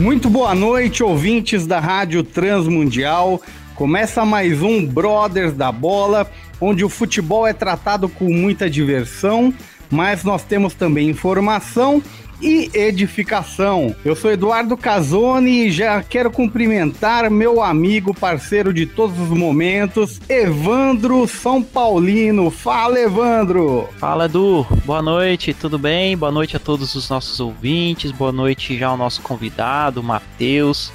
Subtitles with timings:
[0.00, 3.38] Muito boa noite, ouvintes da Rádio Transmundial.
[3.74, 6.26] Começa mais um Brothers da Bola,
[6.58, 9.52] onde o futebol é tratado com muita diversão,
[9.90, 12.02] mas nós temos também informação
[12.40, 13.94] e edificação.
[14.04, 20.20] Eu sou Eduardo Casoni e já quero cumprimentar meu amigo, parceiro de todos os momentos,
[20.28, 22.50] Evandro São Paulino.
[22.50, 23.88] Fala, Evandro!
[23.98, 24.66] Fala, Edu.
[24.84, 26.16] Boa noite, tudo bem?
[26.16, 30.92] Boa noite a todos os nossos ouvintes, boa noite já ao nosso convidado, Matheus,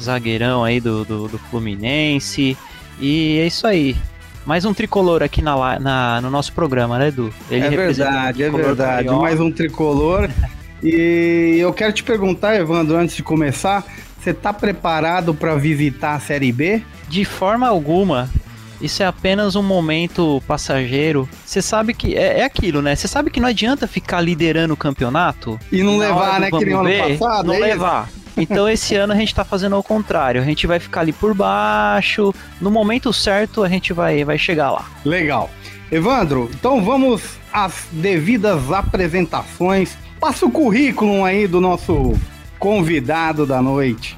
[0.00, 2.56] zagueirão aí do, do, do Fluminense.
[3.00, 3.96] E é isso aí.
[4.44, 7.32] Mais um tricolor aqui na, na, no nosso programa, né, Edu?
[7.48, 9.06] Ele é verdade, é verdade.
[9.06, 9.22] Carioca.
[9.22, 10.28] Mais um tricolor.
[10.82, 13.84] E eu quero te perguntar, Evandro, antes de começar,
[14.18, 16.82] você está preparado para visitar a Série B?
[17.08, 18.28] De forma alguma.
[18.80, 21.28] Isso é apenas um momento passageiro.
[21.44, 22.96] Você sabe que é, é aquilo, né?
[22.96, 26.50] Você sabe que não adianta ficar liderando o campeonato e não levar, né?
[26.50, 27.46] Que nem ano passado.
[27.46, 28.08] Não é levar.
[28.36, 30.40] Então esse ano a gente tá fazendo ao contrário.
[30.40, 32.34] A gente vai ficar ali por baixo.
[32.60, 34.90] No momento certo a gente vai, vai chegar lá.
[35.04, 35.48] Legal.
[35.90, 42.12] Evandro, então vamos às devidas apresentações Passa o currículo aí do nosso
[42.56, 44.16] convidado da noite.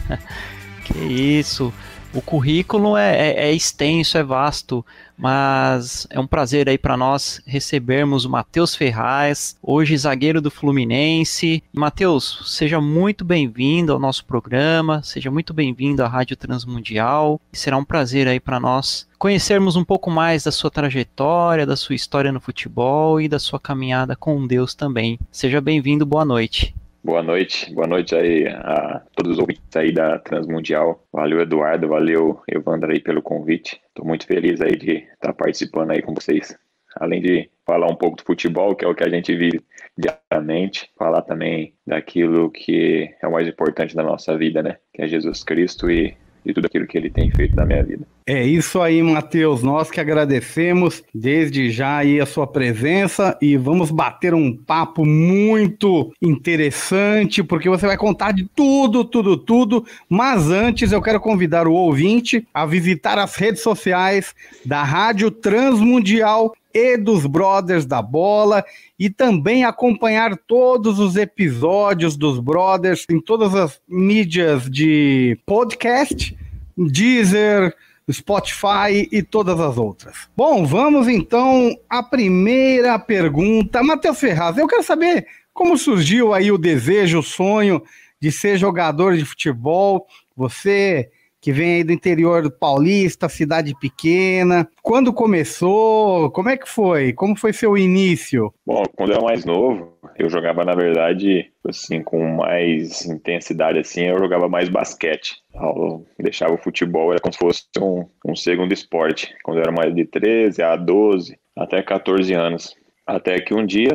[0.84, 1.72] que isso.
[2.14, 4.84] O currículo é, é, é, extenso, é vasto,
[5.16, 11.62] mas é um prazer aí para nós recebermos o Matheus Ferraz, hoje zagueiro do Fluminense.
[11.72, 17.40] Matheus, seja muito bem-vindo ao nosso programa, seja muito bem-vindo à Rádio Transmundial.
[17.50, 21.94] Será um prazer aí para nós conhecermos um pouco mais da sua trajetória, da sua
[21.94, 25.18] história no futebol e da sua caminhada com Deus também.
[25.30, 26.74] Seja bem-vindo, boa noite.
[27.04, 31.04] Boa noite, boa noite aí a todos os ouvintes aí da Transmundial.
[31.12, 33.80] Valeu, Eduardo, valeu, Evandro aí pelo convite.
[33.88, 36.56] Estou muito feliz aí de estar tá participando aí com vocês.
[36.94, 39.60] Além de falar um pouco do futebol, que é o que a gente vive
[39.98, 44.76] diariamente, falar também daquilo que é o mais importante da nossa vida, né?
[44.94, 48.06] Que é Jesus Cristo e de tudo aquilo que ele tem feito na minha vida.
[48.26, 49.62] É isso aí, Matheus.
[49.62, 56.12] Nós que agradecemos desde já aí a sua presença e vamos bater um papo muito
[56.20, 59.84] interessante, porque você vai contar de tudo, tudo, tudo.
[60.08, 66.54] Mas antes eu quero convidar o ouvinte a visitar as redes sociais da Rádio Transmundial
[66.74, 68.64] e dos Brothers da Bola
[68.98, 76.36] e também acompanhar todos os episódios dos Brothers em todas as mídias de podcast,
[76.76, 77.74] Deezer,
[78.10, 80.28] Spotify e todas as outras.
[80.36, 83.82] Bom, vamos então à primeira pergunta.
[83.82, 87.82] Matheus Ferraz, eu quero saber como surgiu aí o desejo, o sonho
[88.20, 90.06] de ser jogador de futebol.
[90.36, 91.10] Você
[91.42, 94.68] que vem aí do interior do Paulista, cidade pequena.
[94.80, 96.30] Quando começou?
[96.30, 97.12] Como é que foi?
[97.12, 98.54] Como foi seu início?
[98.64, 104.02] Bom, quando eu era mais novo, eu jogava, na verdade, assim, com mais intensidade, assim,
[104.02, 105.34] eu jogava mais basquete.
[105.52, 109.34] Eu deixava o futebol, era como se fosse um, um segundo esporte.
[109.42, 112.72] Quando eu era mais de 13 a 12, até 14 anos.
[113.04, 113.92] Até que um dia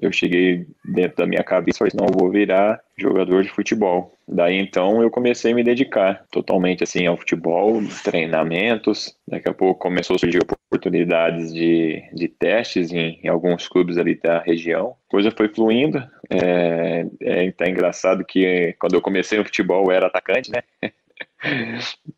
[0.00, 4.12] eu cheguei dentro da minha cabeça e falei, não, vou virar jogador de futebol.
[4.26, 9.16] Daí então eu comecei a me dedicar totalmente assim ao futebol, treinamentos.
[9.26, 14.14] Daqui a pouco começou a surgir oportunidades de, de testes em, em alguns clubes ali
[14.14, 14.94] da região.
[15.08, 16.02] A coisa foi fluindo.
[16.30, 20.62] É, é tá engraçado que quando eu comecei no futebol eu era atacante, né?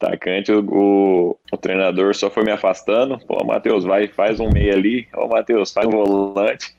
[0.00, 3.18] Atacante, o, o, o, treinador só foi me afastando.
[3.26, 5.08] Pô, Matheus, vai, faz um meio ali.
[5.14, 6.74] Ô, Matheus, faz um volante.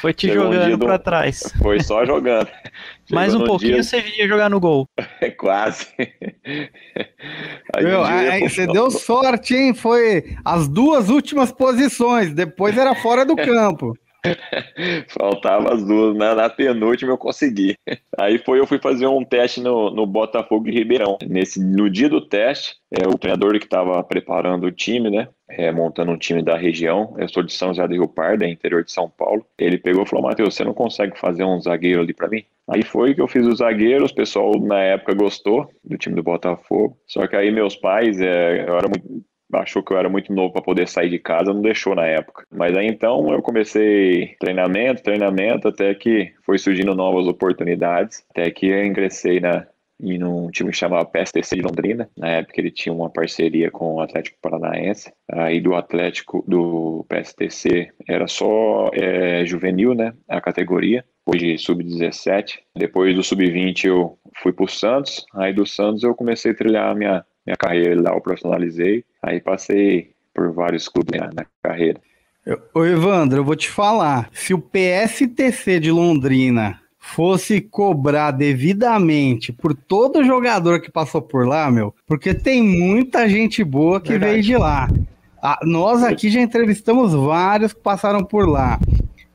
[0.00, 1.02] Foi te Chegou jogando um pra do...
[1.02, 1.42] trás.
[1.60, 2.48] Foi só jogando.
[3.10, 3.82] Mais um pouquinho dia...
[3.82, 4.88] você ia jogar no gol.
[5.36, 5.88] Quase.
[7.82, 9.74] Meu, aí, você deu sorte, hein?
[9.74, 12.32] Foi as duas últimas posições.
[12.32, 13.94] Depois era fora do campo.
[15.08, 17.74] Faltava as duas, na, na, penúltima eu consegui.
[18.18, 21.18] Aí foi, eu fui fazer um teste no, no Botafogo de Ribeirão.
[21.26, 25.28] Nesse, no dia do teste, é, o treinador que estava preparando o time, né?
[25.48, 28.48] É, montando um time da região, eu sou de São José do Rio Pardo, é
[28.48, 29.44] interior de São Paulo.
[29.58, 32.44] Ele pegou e falou: Matheus, você não consegue fazer um zagueiro ali para mim?
[32.68, 36.22] Aí foi que eu fiz o zagueiro, o pessoal na época gostou do time do
[36.22, 36.96] Botafogo.
[37.06, 40.52] Só que aí meus pais, é, eu era muito achou que eu era muito novo
[40.52, 42.46] para poder sair de casa, não deixou na época.
[42.50, 48.66] Mas aí então eu comecei treinamento, treinamento, até que foi surgindo novas oportunidades, até que
[48.66, 49.66] eu ingressei na,
[50.02, 52.10] e num time que chamava PSTC de Londrina.
[52.16, 55.12] Na época ele tinha uma parceria com o Atlético Paranaense.
[55.30, 60.12] Aí do Atlético, do PSTC, era só é, juvenil, né?
[60.28, 61.04] A categoria.
[61.24, 62.58] Hoje sub-17.
[62.76, 65.24] Depois do sub-20 eu fui para o Santos.
[65.34, 69.04] Aí do Santos eu comecei a trilhar a minha, minha carreira lá, eu profissionalizei.
[69.22, 72.00] Aí passei por vários clubes na, na carreira.
[72.74, 74.28] Ô Evandro, eu vou te falar.
[74.32, 81.70] Se o PSTC de Londrina fosse cobrar devidamente por todo jogador que passou por lá,
[81.70, 84.32] meu, porque tem muita gente boa que Verdade.
[84.32, 84.88] veio de lá.
[85.42, 88.78] Ah, nós aqui já entrevistamos vários que passaram por lá.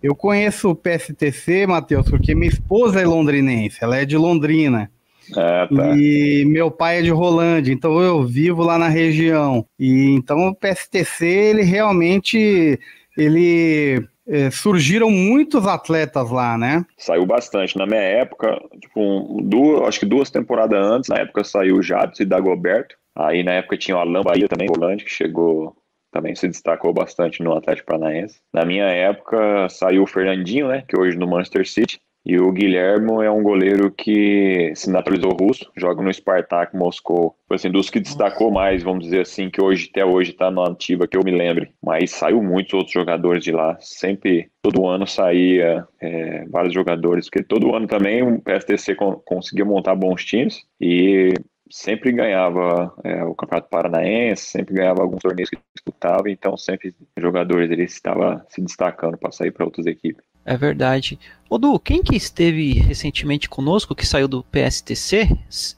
[0.02, 4.90] Eu conheço o PSTC, Matheus, porque minha esposa é londrinense, ela é de Londrina.
[5.36, 5.98] Ah, tá.
[5.98, 9.66] E meu pai é de Rolândia, então eu vivo lá na região.
[9.80, 12.80] E então o PSTC, ele realmente
[13.18, 16.86] ele é, surgiram muitos atletas lá, né?
[16.98, 17.78] Saiu bastante.
[17.78, 21.84] Na minha época, tipo, um, duas, acho que duas temporadas antes, na época saiu o
[21.84, 22.96] Jadson e Dagoberto.
[23.16, 25.76] Aí na época tinha o Alan Bahia também, volante, que chegou,
[26.12, 28.40] também se destacou bastante no Atlético Paranaense.
[28.54, 32.00] Na minha época saiu o Fernandinho, né, que hoje no Manchester City.
[32.30, 37.38] E o Guilhermo é um goleiro que se naturalizou russo, joga no Spartak Moscou.
[37.48, 40.68] Foi assim, dos que destacou mais, vamos dizer assim, que hoje até hoje está na
[40.68, 41.72] ativa, que eu me lembre.
[41.82, 43.78] Mas saiu muitos outros jogadores de lá.
[43.80, 49.96] Sempre, todo ano saía é, vários jogadores, porque todo ano também o PSTC conseguia montar
[49.96, 51.34] bons times e
[51.70, 57.72] sempre ganhava é, o Campeonato Paranaense, sempre ganhava alguns torneios que disputava, então sempre jogadores
[57.72, 60.26] eles estavam se destacando para sair para outras equipes.
[60.48, 61.20] É verdade.
[61.50, 65.38] Ô Du, quem que esteve recentemente conosco, que saiu do PSTC,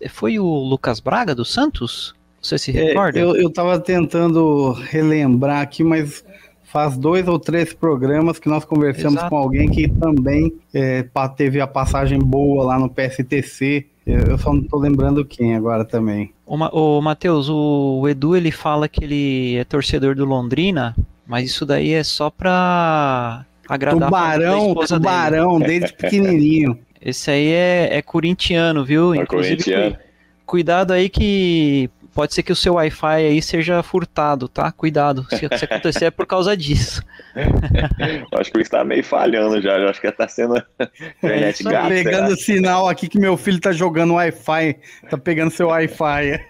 [0.10, 2.13] foi o Lucas Braga, do Santos?
[2.39, 3.18] Você se é, recorda?
[3.18, 6.24] É, eu, eu tava tentando relembrar aqui, mas
[6.63, 9.31] faz dois ou três programas que nós conversamos Exato.
[9.31, 11.04] com alguém que também é,
[11.36, 13.88] teve a passagem boa lá no PSTC.
[14.06, 16.31] Eu só não tô lembrando quem agora também.
[16.45, 20.95] O, Ma o Matheus, o Edu ele fala que ele é torcedor do Londrina,
[21.27, 25.80] mas isso daí é só pra agradar tubarão, a tubarão, dele.
[25.80, 26.80] desde pequenininho.
[27.01, 29.13] Esse aí é, é corintiano, viu?
[29.13, 29.98] É Inclusive, corintiano.
[30.45, 34.69] cuidado aí que pode ser que o seu Wi-Fi aí seja furtado, tá?
[34.71, 37.01] Cuidado, se, se acontecer é por causa disso.
[38.38, 40.56] acho que ele está meio falhando já, acho que está sendo
[41.24, 44.75] internet tá pegando sinal aqui que meu filho tá jogando Wi-Fi,
[45.10, 46.42] tá pegando seu Wi-Fi.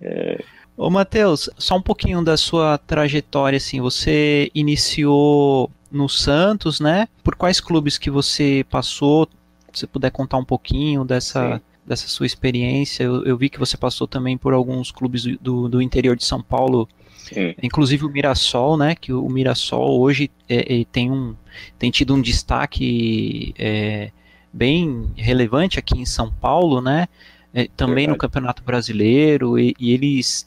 [0.00, 0.38] é.
[0.76, 7.08] Ô Matheus, só um pouquinho da sua trajetória, assim, você iniciou no Santos, né?
[7.24, 9.26] Por quais clubes que você passou?
[9.72, 13.04] Se você puder contar um pouquinho dessa, dessa sua experiência.
[13.04, 16.42] Eu, eu, vi que você passou também por alguns clubes do, do interior de São
[16.42, 17.54] Paulo, Sim.
[17.62, 18.94] inclusive o Mirassol, né?
[18.94, 21.34] Que o Mirassol hoje é, é, tem, um,
[21.78, 24.10] tem tido um destaque é,
[24.52, 27.08] bem relevante aqui em São Paulo, né?
[27.54, 28.08] É, também Verdade.
[28.08, 30.46] no Campeonato Brasileiro, e, e eles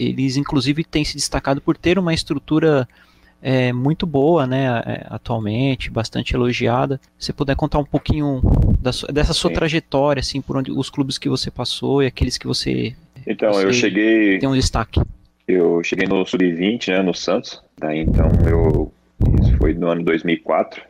[0.00, 2.88] eles inclusive têm se destacado por ter uma estrutura
[3.42, 7.00] é, muito boa, né, é, atualmente, bastante elogiada.
[7.18, 8.42] Se você puder contar um pouquinho
[8.92, 9.54] sua, dessa sua Sim.
[9.54, 12.94] trajetória, assim, por onde os clubes que você passou e aqueles que você.
[13.26, 14.38] Então, você eu cheguei.
[14.38, 15.00] Tem um destaque.
[15.46, 17.62] Eu cheguei no Sub-20, né, no Santos.
[17.78, 18.92] Daí então eu.
[19.42, 20.82] Isso foi no ano 2004.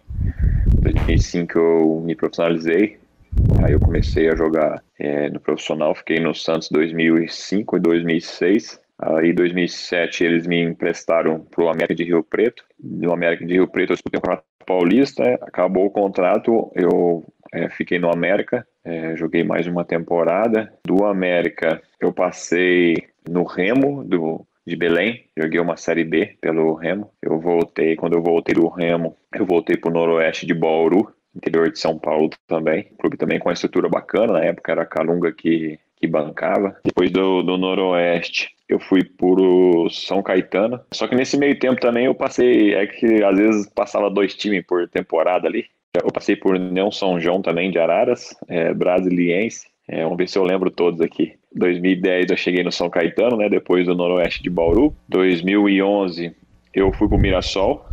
[0.82, 2.98] 2005 eu me profissionalizei.
[3.64, 5.94] Aí eu comecei a jogar é, no profissional.
[5.94, 8.79] Fiquei no Santos 2005 e 2006.
[9.02, 12.64] Aí, em 2007, eles me emprestaram para o América de Rio Preto.
[12.78, 15.38] No América de Rio Preto, eu disputei o Campeonato Paulista.
[15.40, 20.70] Acabou o contrato, eu é, fiquei no América, é, joguei mais uma temporada.
[20.86, 22.94] Do América, eu passei
[23.28, 27.10] no Remo do, de Belém, joguei uma Série B pelo Remo.
[27.22, 31.70] Eu voltei, quando eu voltei do Remo, eu voltei para o Noroeste de Bauru, interior
[31.70, 32.84] de São Paulo também.
[32.98, 36.76] Clube também com uma estrutura bacana, na época era a Calunga que, que bancava.
[36.82, 40.80] Depois do, do Noroeste, eu fui por São Caetano.
[40.92, 44.64] Só que nesse meio tempo também eu passei, é que às vezes passava dois times
[44.66, 45.66] por temporada ali.
[45.94, 49.68] Eu passei por Neon São João também, de Araras, é, Brasiliense.
[49.86, 51.34] É, vamos ver se eu lembro todos aqui.
[51.54, 54.94] 2010 eu cheguei no São Caetano, né, depois do Noroeste de Bauru.
[55.08, 56.32] 2011
[56.72, 57.84] eu fui pro Mirassol.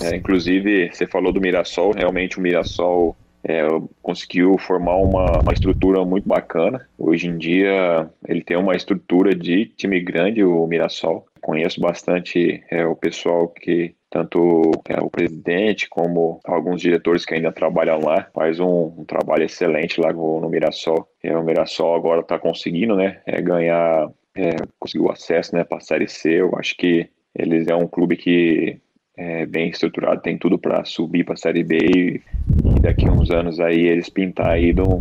[0.00, 3.66] É, inclusive, você falou do Mirassol, realmente o Mirassol é,
[4.02, 6.86] conseguiu formar uma, uma, estrutura muito bacana.
[6.98, 11.26] Hoje em dia ele tem uma estrutura de time grande, o Mirassol.
[11.40, 17.52] Conheço bastante é, o pessoal que tanto é, o presidente como alguns diretores que ainda
[17.52, 21.08] trabalham lá faz um, um trabalho excelente lá no, no Mirassol.
[21.22, 25.80] É, o Mirassol agora está conseguindo né, é, ganhar é, conseguiu acesso né, para a
[25.80, 26.40] Série C.
[26.40, 28.78] Eu acho que eles é um clube que
[29.20, 32.22] é bem estruturado, tem tudo para subir para a Série B e,
[32.64, 34.98] e, daqui a uns anos aí eles pintar aí, no,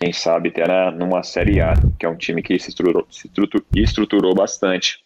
[0.00, 3.26] quem sabe, até na, numa Série A, que é um time que se estruturou, se
[3.26, 5.04] estruturou, estruturou bastante.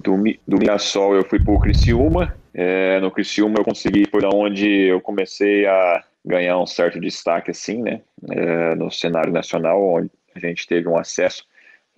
[0.00, 4.28] Do, do Mirassol eu fui para o Criciúma, é, no Criciúma eu consegui, foi da
[4.28, 10.10] onde eu comecei a ganhar um certo destaque assim, né, é, no cenário nacional, onde
[10.36, 11.44] a gente teve um acesso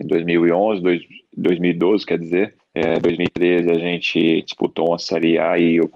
[0.01, 1.01] em 2011, dois,
[1.37, 5.89] 2012, quer dizer, é, 2013 a gente disputou uma Série A e eu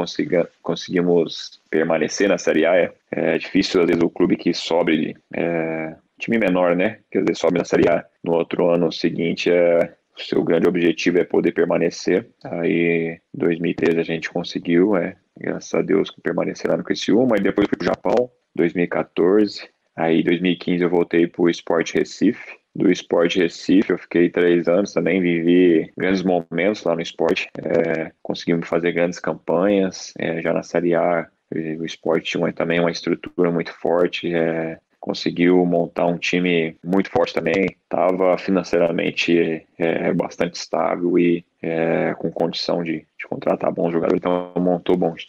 [0.61, 2.75] conseguimos permanecer na Série A.
[2.75, 6.99] É, é, difícil, às vezes, o clube que sobe, é, time menor, né?
[7.11, 11.23] Que sobe na Série A no outro ano seguinte, é, o seu grande objetivo é
[11.23, 12.27] poder permanecer.
[12.43, 17.35] Aí, 2013 a gente conseguiu, é, graças a Deus, permanecer lá no Criciúma.
[17.35, 19.69] Aí depois fui pro Japão, 2014.
[19.95, 23.91] Aí, 2015 eu voltei pro Sport Recife do Esporte Recife.
[23.91, 27.49] Eu fiquei três anos também, vivi grandes momentos lá no esporte.
[27.57, 30.13] É, conseguimos fazer grandes campanhas.
[30.17, 34.33] É, já na Série A, o esporte tinha também uma estrutura muito forte.
[34.33, 37.65] É, conseguiu montar um time muito forte também.
[37.83, 44.19] Estava financeiramente é, bastante estável e é, com condição de, de, contratar bons jogadores.
[44.19, 45.25] Então, montou bons,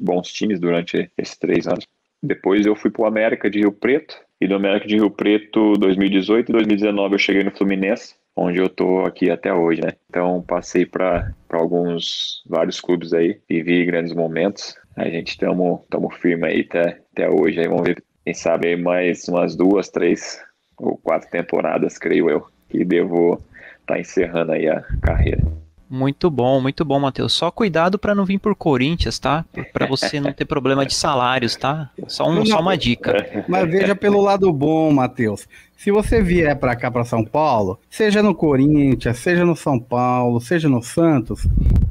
[0.00, 1.86] bons times durante esses três anos.
[2.20, 5.74] Depois eu fui para o América de Rio Preto, e do América de Rio Preto
[5.74, 9.92] 2018 e 2019 eu cheguei no Fluminense, onde eu tô aqui até hoje, né?
[10.10, 14.76] Então passei para alguns vários clubes aí, vivi grandes momentos.
[14.94, 17.60] A gente estamos tamo firme aí até, até hoje.
[17.60, 20.42] Aí vamos ver, quem sabe mais umas duas, três
[20.78, 23.34] ou quatro temporadas, creio eu, que devo
[23.80, 25.65] estar tá encerrando aí a carreira.
[25.88, 27.32] Muito bom, muito bom, Matheus.
[27.32, 29.44] Só cuidado para não vir por Corinthians, tá?
[29.72, 31.90] Para você não ter problema de salários, tá?
[32.08, 33.44] Só, um, só uma dica.
[33.48, 35.46] Mas veja pelo lado bom, Matheus.
[35.76, 40.40] Se você vier para cá, para São Paulo, seja no Corinthians, seja no São Paulo,
[40.40, 41.46] seja no Santos,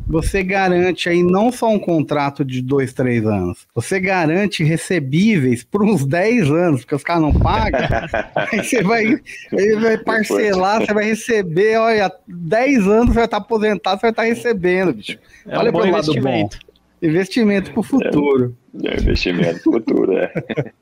[0.08, 5.84] você garante aí não só um contrato de dois, três anos, você garante recebíveis por
[5.84, 7.82] uns 10 anos, porque os caras não pagam.
[8.51, 9.20] aí você vai,
[9.51, 14.12] ele vai parcelar, você vai receber, olha, 10 anos você vai estar aposentado, você vai
[14.12, 15.18] estar recebendo, bicho.
[15.48, 16.50] É olha um pelo lado bom.
[17.06, 18.58] Investimento para o futuro.
[18.84, 20.34] É, é investimento futuro, é.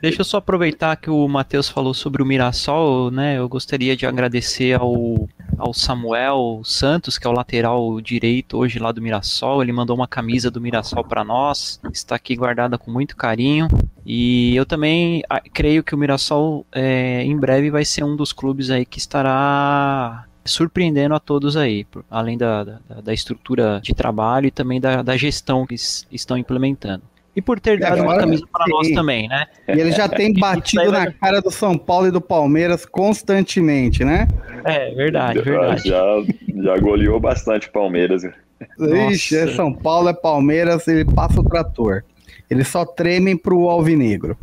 [0.00, 3.38] Deixa eu só aproveitar que o Matheus falou sobre o Mirassol, né?
[3.38, 5.28] Eu gostaria de agradecer ao,
[5.58, 9.62] ao Samuel Santos, que é o lateral direito hoje lá do Mirassol.
[9.62, 13.68] Ele mandou uma camisa do Mirassol para nós, está aqui guardada com muito carinho.
[14.06, 18.32] E eu também ah, creio que o Mirassol é, em breve vai ser um dos
[18.32, 24.46] clubes aí que estará surpreendendo a todos aí, além da, da, da estrutura de trabalho
[24.46, 25.74] e também da, da gestão que
[26.10, 27.02] estão implementando.
[27.36, 29.46] E por ter dado uma camisa para nós também, né?
[29.66, 34.28] E ele já tem batido na cara do São Paulo e do Palmeiras constantemente, né?
[34.64, 35.88] É, verdade, verdade.
[35.88, 36.04] Já,
[36.62, 38.22] já goleou bastante o Palmeiras.
[39.10, 42.04] Ixi, é São Paulo, é Palmeiras, ele passa o trator.
[42.48, 44.36] Eles só tremem pro alvinegro.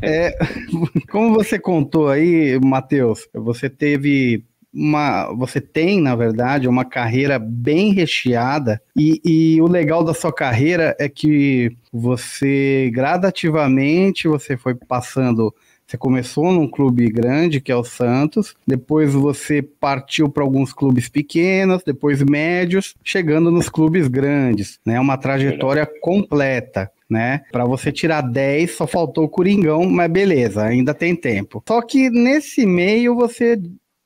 [0.00, 0.36] É,
[1.10, 7.92] como você contou aí, Matheus, você teve uma, você tem, na verdade, uma carreira bem
[7.92, 15.54] recheada e, e, o legal da sua carreira é que você gradativamente você foi passando.
[15.86, 21.08] Você começou num clube grande, que é o Santos, depois você partiu para alguns clubes
[21.08, 25.00] pequenos, depois médios, chegando nos clubes grandes, né?
[25.00, 27.42] Uma trajetória completa né?
[27.50, 31.60] Para você tirar 10, só faltou o Coringão, mas beleza, ainda tem tempo.
[31.66, 33.60] Só que nesse meio você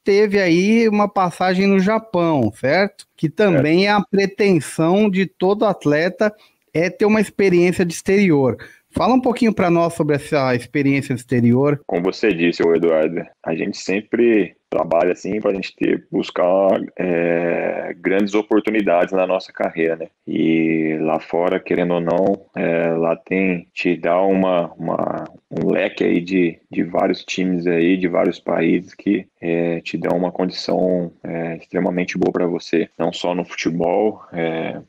[0.04, 3.06] teve aí uma passagem no Japão, certo?
[3.16, 6.32] Que também é, é a pretensão de todo atleta
[6.72, 8.56] é ter uma experiência de exterior.
[8.94, 11.80] Fala um pouquinho para nós sobre essa experiência de exterior.
[11.84, 17.92] Como você disse, Eduardo, a gente sempre trabalha assim para a gente ter, buscar é,
[17.98, 20.06] grandes oportunidades na nossa carreira, né?
[20.26, 26.04] E lá fora, querendo ou não, é, lá tem te dá uma, uma um leque
[26.04, 31.12] aí de, de vários times aí de vários países que é, te dão uma condição
[31.22, 34.80] é, extremamente boa para você, não só no futebol, é,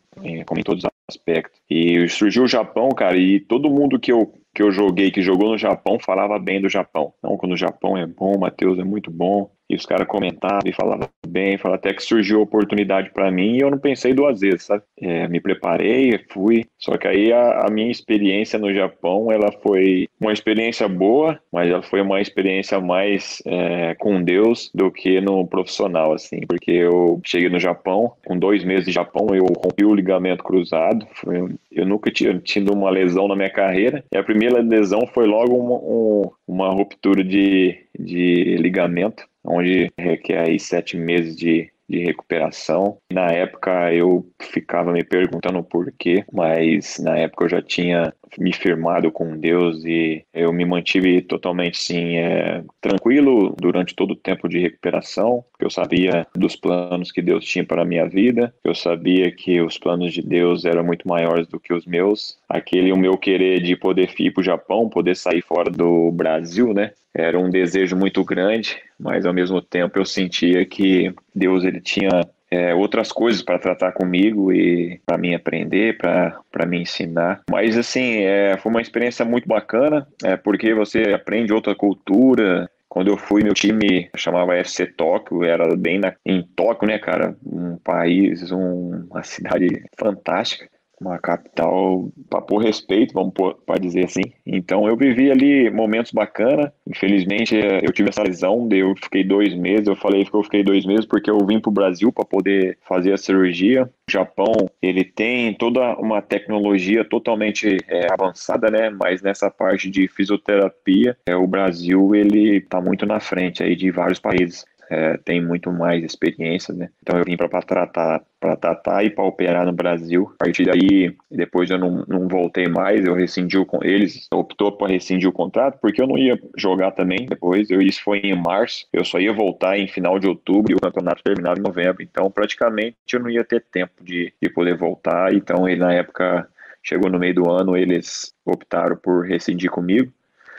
[0.46, 1.62] como em todos os aspectos.
[1.70, 5.50] E surgiu o Japão, cara, e todo mundo que eu que eu joguei, que jogou
[5.52, 7.14] no Japão, falava bem do Japão.
[7.22, 9.52] Não, quando o Japão é bom, Matheus é muito bom.
[9.70, 13.56] E os caras comentavam e falavam bem, falavam até que surgiu a oportunidade para mim
[13.56, 14.84] e eu não pensei duas vezes, sabe?
[15.02, 16.66] É, me preparei, fui.
[16.78, 21.70] Só que aí a, a, minha experiência no Japão, ela foi uma experiência boa, mas
[21.70, 26.42] ela foi uma experiência mais é, com Deus do que no profissional, assim.
[26.48, 31.08] Porque eu cheguei no Japão, com dois meses de Japão, eu rompi o ligamento cruzado.
[31.14, 34.04] Foi, eu nunca tinha tido uma lesão na minha carreira.
[34.14, 40.48] E a primeira lesão foi logo uma, um, uma ruptura de, de ligamento onde requer
[40.48, 42.98] aí sete meses de de recuperação.
[43.12, 48.52] Na época eu ficava me perguntando por quê, mas na época eu já tinha me
[48.52, 54.50] firmado com Deus e eu me mantive totalmente sim é, tranquilo durante todo o tempo
[54.50, 55.46] de recuperação.
[55.60, 59.78] Eu sabia dos planos que Deus tinha para a minha vida, eu sabia que os
[59.78, 62.38] planos de Deus eram muito maiores do que os meus.
[62.50, 66.74] Aquele o meu querer de poder ir para o Japão, poder sair fora do Brasil,
[66.74, 66.92] né?
[67.16, 72.10] Era um desejo muito grande, mas ao mesmo tempo eu sentia que Deus ele tinha
[72.52, 77.42] é, outras coisas para tratar comigo e para mim aprender, para me ensinar.
[77.50, 82.70] Mas assim, é, foi uma experiência muito bacana, é, porque você aprende outra cultura.
[82.88, 87.36] Quando eu fui, meu time chamava FC Tóquio, era bem na, em Tóquio, né, cara?
[87.46, 93.34] Um país, um, uma cidade fantástica uma capital para pôr respeito, vamos
[93.66, 94.24] para dizer assim.
[94.46, 96.72] Então eu vivi ali momentos bacanas.
[96.88, 99.88] Infelizmente eu tive essa lesão, eu fiquei dois meses.
[99.88, 102.78] Eu falei que eu fiquei dois meses porque eu vim para o Brasil para poder
[102.88, 103.90] fazer a cirurgia.
[104.08, 108.90] O Japão ele tem toda uma tecnologia totalmente é, avançada, né?
[108.90, 113.92] Mas nessa parte de fisioterapia, é, o Brasil ele está muito na frente aí de
[113.92, 116.90] vários países é, tem muito mais experiência, né?
[117.02, 120.32] Então eu vim para tratar, para tratar e para operar no Brasil.
[120.36, 124.92] A partir daí, depois eu não, não voltei mais, eu rescindi com eles, optou para
[124.92, 127.26] rescindir o contrato porque eu não ia jogar também.
[127.26, 130.76] Depois, eu, isso foi em março, eu só ia voltar em final de outubro e
[130.76, 132.04] o campeonato terminava em novembro.
[132.04, 135.34] Então, praticamente eu não ia ter tempo de, de poder voltar.
[135.34, 136.48] Então, ele na época
[136.84, 140.12] chegou no meio do ano, eles optaram por rescindir comigo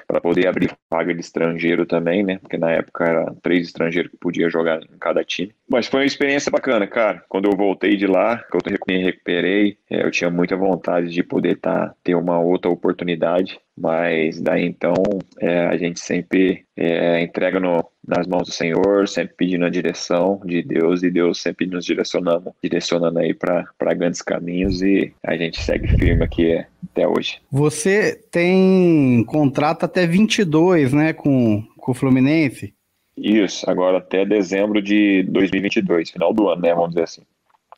[0.07, 2.39] para poder abrir vaga de estrangeiro também, né?
[2.39, 5.55] Porque na época era três estrangeiros que podia jogar em cada time.
[5.69, 7.25] Mas foi uma experiência bacana, cara.
[7.29, 11.23] Quando eu voltei de lá, que eu me recuperei, é, eu tinha muita vontade de
[11.23, 13.59] poder tá, ter uma outra oportunidade.
[13.79, 14.95] Mas daí então
[15.39, 20.41] é, a gente sempre é, entrega no, nas mãos do Senhor, sempre pedindo a direção
[20.45, 25.61] de Deus e Deus sempre nos direcionando, direcionando aí para grandes caminhos e a gente
[25.61, 27.39] segue firme aqui até hoje.
[27.51, 32.73] Você tem contrato até 22, né, com, com o Fluminense?
[33.17, 37.23] Isso, agora até dezembro de 2022, final do ano, né, vamos dizer assim.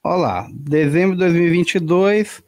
[0.05, 2.43] Olha lá, dezembro de 2022,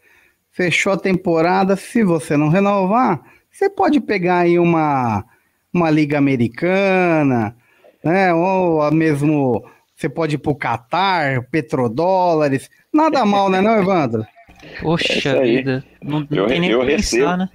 [0.52, 5.24] fechou a temporada, se você não renovar, você pode pegar aí uma,
[5.72, 7.54] uma liga americana,
[8.02, 14.26] né, ou mesmo você pode ir para o Qatar, petrodólares, nada mal, né não, Evandro?
[14.80, 17.48] Poxa é vida, não, não eu, tem nem eu pensar, recebo, né?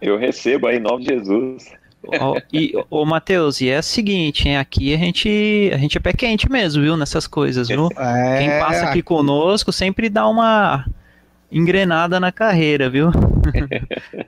[0.00, 1.72] Eu recebo aí em nome de Jesus.
[2.20, 6.00] Ó, e, ô, Matheus, e é o seguinte, hein, aqui a gente, a gente é
[6.00, 7.88] pé quente mesmo, viu, nessas coisas, viu?
[7.98, 10.86] É, Quem passa aqui conosco sempre dá uma
[11.50, 13.10] engrenada na carreira, viu?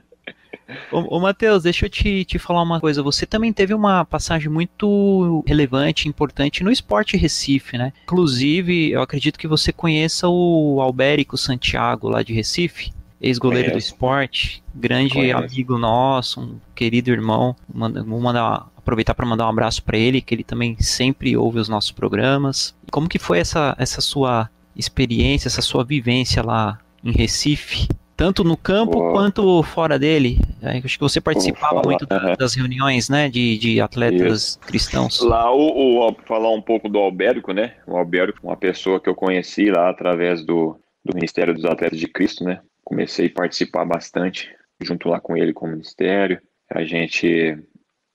[0.91, 3.01] Ô, ô Matheus, deixa eu te, te falar uma coisa.
[3.03, 7.93] Você também teve uma passagem muito relevante, importante no esporte Recife, né?
[8.03, 14.63] Inclusive, eu acredito que você conheça o Albérico Santiago, lá de Recife, ex-goleiro do esporte,
[14.73, 15.37] grande Conheço.
[15.37, 17.55] amigo nosso, um querido irmão.
[17.71, 21.59] Manda, vou mandar, aproveitar para mandar um abraço para ele, que ele também sempre ouve
[21.59, 22.75] os nossos programas.
[22.91, 27.87] Como que foi essa, essa sua experiência, essa sua vivência lá em Recife?
[28.19, 30.37] Tanto no campo quanto fora dele.
[30.61, 32.33] É, Acho que você participava falar, muito aham.
[32.37, 35.21] das reuniões, né, de, de atletas cristãos.
[35.21, 37.75] Lá, o, o- falar um pouco do Albérico, né?
[37.87, 42.07] O Albérico, uma pessoa que eu conheci lá através do, do Ministério dos Atletas de
[42.07, 42.59] Cristo, né?
[42.83, 44.49] Comecei a participar bastante
[44.81, 46.41] junto lá com ele com o Ministério.
[46.69, 47.57] A gente,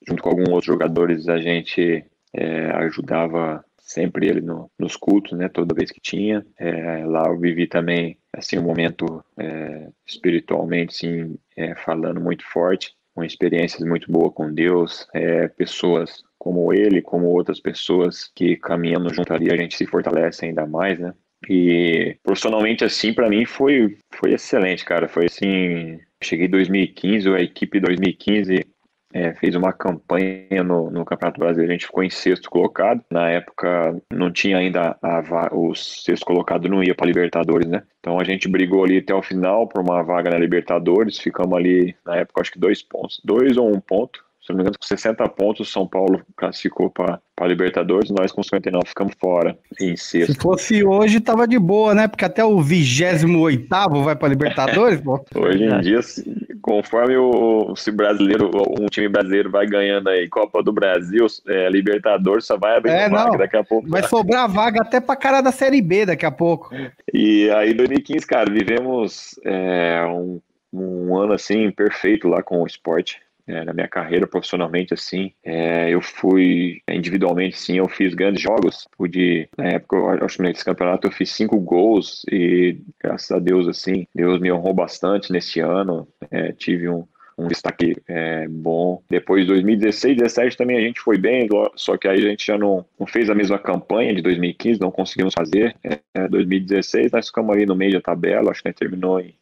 [0.07, 5.49] junto com alguns outros jogadores, a gente é, ajudava sempre ele no- nos cultos, né?
[5.49, 6.45] Toda vez que tinha.
[6.59, 12.93] É, lá eu vivi também, assim, um momento é, espiritualmente, sim, é, falando muito forte
[13.15, 19.11] com experiências muito boas com Deus, é, pessoas como ele, como outras pessoas que caminhando
[19.13, 21.13] junto ali, a gente se fortalece ainda mais, né?
[21.49, 25.07] E profissionalmente, assim, para mim foi, foi excelente, cara.
[25.07, 28.65] Foi assim, cheguei em 2015, a equipe 2015
[29.15, 33.01] é, fez uma campanha no, no Campeonato Brasileiro, a gente ficou em sexto colocado.
[33.09, 37.83] Na época não tinha ainda a va- o sexto colocado não ia para Libertadores, né?
[38.01, 41.95] Então a gente brigou ali até o final por uma vaga na Libertadores, ficamos ali
[42.05, 44.24] na época acho que dois pontos, dois ou um ponto.
[44.45, 48.87] Se não me engano, com 60 pontos, São Paulo classificou para Libertadores, nós com 59
[48.87, 50.39] ficamos fora em Se sexto.
[50.39, 52.07] fosse hoje, tava de boa, né?
[52.07, 55.19] Porque até o 28 vai pra Libertadores, pô.
[55.35, 56.23] Hoje em dia, se-
[56.61, 62.45] conforme o se brasileiro, um time brasileiro vai ganhando aí Copa do Brasil, é, Libertadores,
[62.45, 63.37] só vai abrir É, vaga não.
[63.37, 63.89] daqui a pouco.
[63.89, 66.69] Vai sobrar vaga até pra cara da Série B daqui a pouco.
[67.11, 70.39] E aí, 2015, cara, vivemos é, um,
[70.71, 73.24] um ano assim perfeito lá com o esporte.
[73.47, 75.31] É, na minha carreira profissionalmente, assim.
[75.43, 78.87] É, eu fui, individualmente, sim, eu fiz grandes jogos.
[78.97, 83.39] Pude, na época, eu acho que nesse campeonato eu fiz cinco gols e, graças a
[83.39, 86.07] Deus, assim, Deus me honrou bastante nesse ano.
[86.31, 87.05] É, tive um,
[87.37, 89.01] um destaque é, bom.
[89.09, 92.85] Depois, 2016, 2017 também a gente foi bem, só que aí a gente já não,
[92.99, 95.75] não fez a mesma campanha de 2015, não conseguimos fazer.
[95.83, 99.35] É, 2016 nós ficamos aí no meio da tabela, acho que nós terminou em,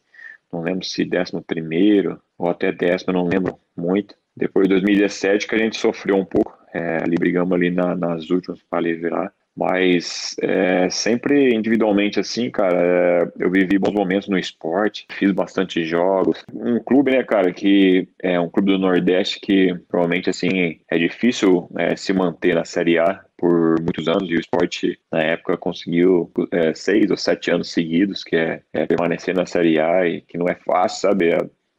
[0.52, 4.14] não lembro se décimo primeiro ou até décimo, não lembro muito.
[4.36, 8.30] Depois de 2017 que a gente sofreu um pouco, é, ali brigamos ali na, nas
[8.30, 9.32] últimas para virar.
[9.56, 15.84] Mas é, sempre individualmente assim, cara, é, eu vivi bons momentos no esporte, fiz bastante
[15.84, 16.42] jogos.
[16.52, 21.68] Um clube, né, cara, que é um clube do Nordeste que provavelmente assim é difícil
[21.78, 26.32] é, se manter na Série A por muitos anos e o esporte na época conseguiu
[26.50, 30.36] é, seis ou sete anos seguidos, que é, é, permanecer na Série A e que
[30.36, 31.30] não é fácil, sabe?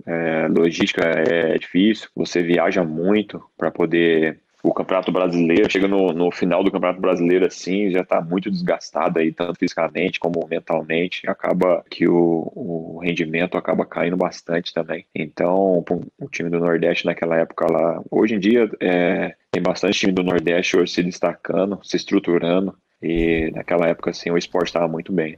[0.05, 6.31] É, logística é difícil, você viaja muito para poder o Campeonato Brasileiro, chega no, no
[6.31, 11.83] final do Campeonato Brasileiro assim, já está muito desgastado aí, tanto fisicamente como mentalmente, acaba
[11.89, 15.05] que o, o rendimento acaba caindo bastante também.
[15.13, 15.85] Então,
[16.19, 20.23] o time do Nordeste naquela época lá, hoje em dia é, tem bastante time do
[20.23, 25.37] Nordeste hoje se destacando, se estruturando, e naquela época assim o esporte estava muito bem.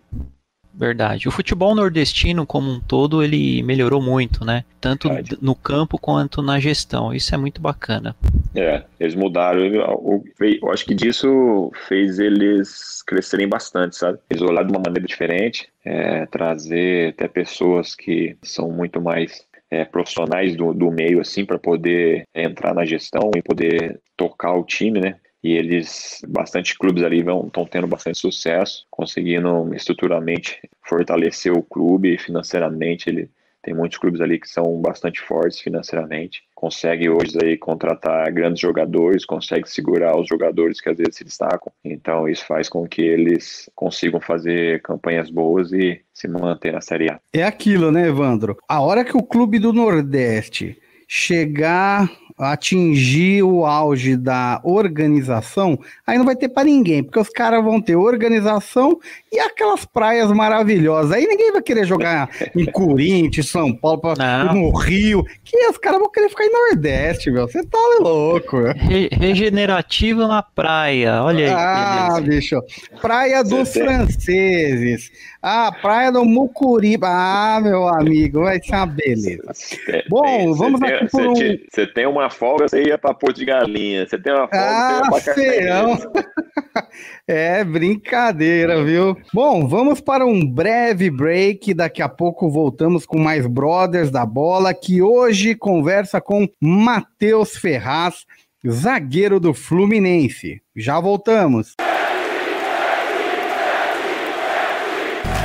[0.78, 1.28] Verdade.
[1.28, 4.63] O futebol nordestino como um todo, ele melhorou muito, né?
[4.80, 5.38] Tanto Verdade.
[5.42, 7.12] no campo quanto na gestão.
[7.12, 8.16] Isso é muito bacana.
[8.56, 9.60] É, eles mudaram.
[9.60, 14.20] Eu, eu acho que disso fez eles crescerem bastante, sabe?
[14.30, 19.84] Eles olharam de uma maneira diferente, é, trazer até pessoas que são muito mais é,
[19.84, 25.00] profissionais do, do meio, assim, para poder entrar na gestão e poder tocar o time,
[25.00, 25.16] né?
[25.43, 33.10] E eles, bastante clubes ali estão tendo bastante sucesso, conseguindo estruturalmente fortalecer o clube financeiramente.
[33.10, 33.30] Ele
[33.62, 39.26] tem muitos clubes ali que são bastante fortes financeiramente, consegue hoje aí contratar grandes jogadores,
[39.26, 41.71] consegue segurar os jogadores que às vezes se destacam.
[41.84, 47.12] Então isso faz com que eles consigam fazer campanhas boas e se manter na Série
[47.12, 47.19] A.
[47.34, 48.58] É aquilo, né, Evandro?
[48.69, 56.26] A hora que o clube do Nordeste chegar atingir o auge da organização, aí não
[56.26, 59.00] vai ter para ninguém, porque os caras vão ter organização
[59.32, 61.12] e aquelas praias maravilhosas.
[61.12, 66.00] Aí ninguém vai querer jogar em Corinthians, São Paulo, pra, no Rio, que os caras
[66.00, 67.47] vão querer ficar em Nordeste, meu.
[67.47, 68.58] Você tá louco.
[68.76, 71.54] Re regenerativo na praia, olha aí.
[71.54, 72.62] Ah, bicho.
[73.02, 75.12] Praia dos franceses.
[75.50, 77.08] Ah, praia do Mucuriba.
[77.10, 79.54] Ah, meu amigo, vai ser uma beleza.
[80.10, 81.34] Bom, vamos aqui por um...
[81.34, 84.06] Você tem uma folga, você ia para Porto de Galinha.
[84.06, 86.88] Você tem uma folga, ah, você ia para
[87.26, 89.16] É brincadeira, viu?
[89.34, 91.74] Bom, vamos para um breve break.
[91.74, 98.26] Daqui a pouco voltamos com mais Brothers da Bola, que hoje conversa com Matheus Ferraz,
[98.70, 100.62] zagueiro do Fluminense.
[100.76, 101.74] Já voltamos.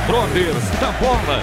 [0.05, 1.41] Brothers da Bola.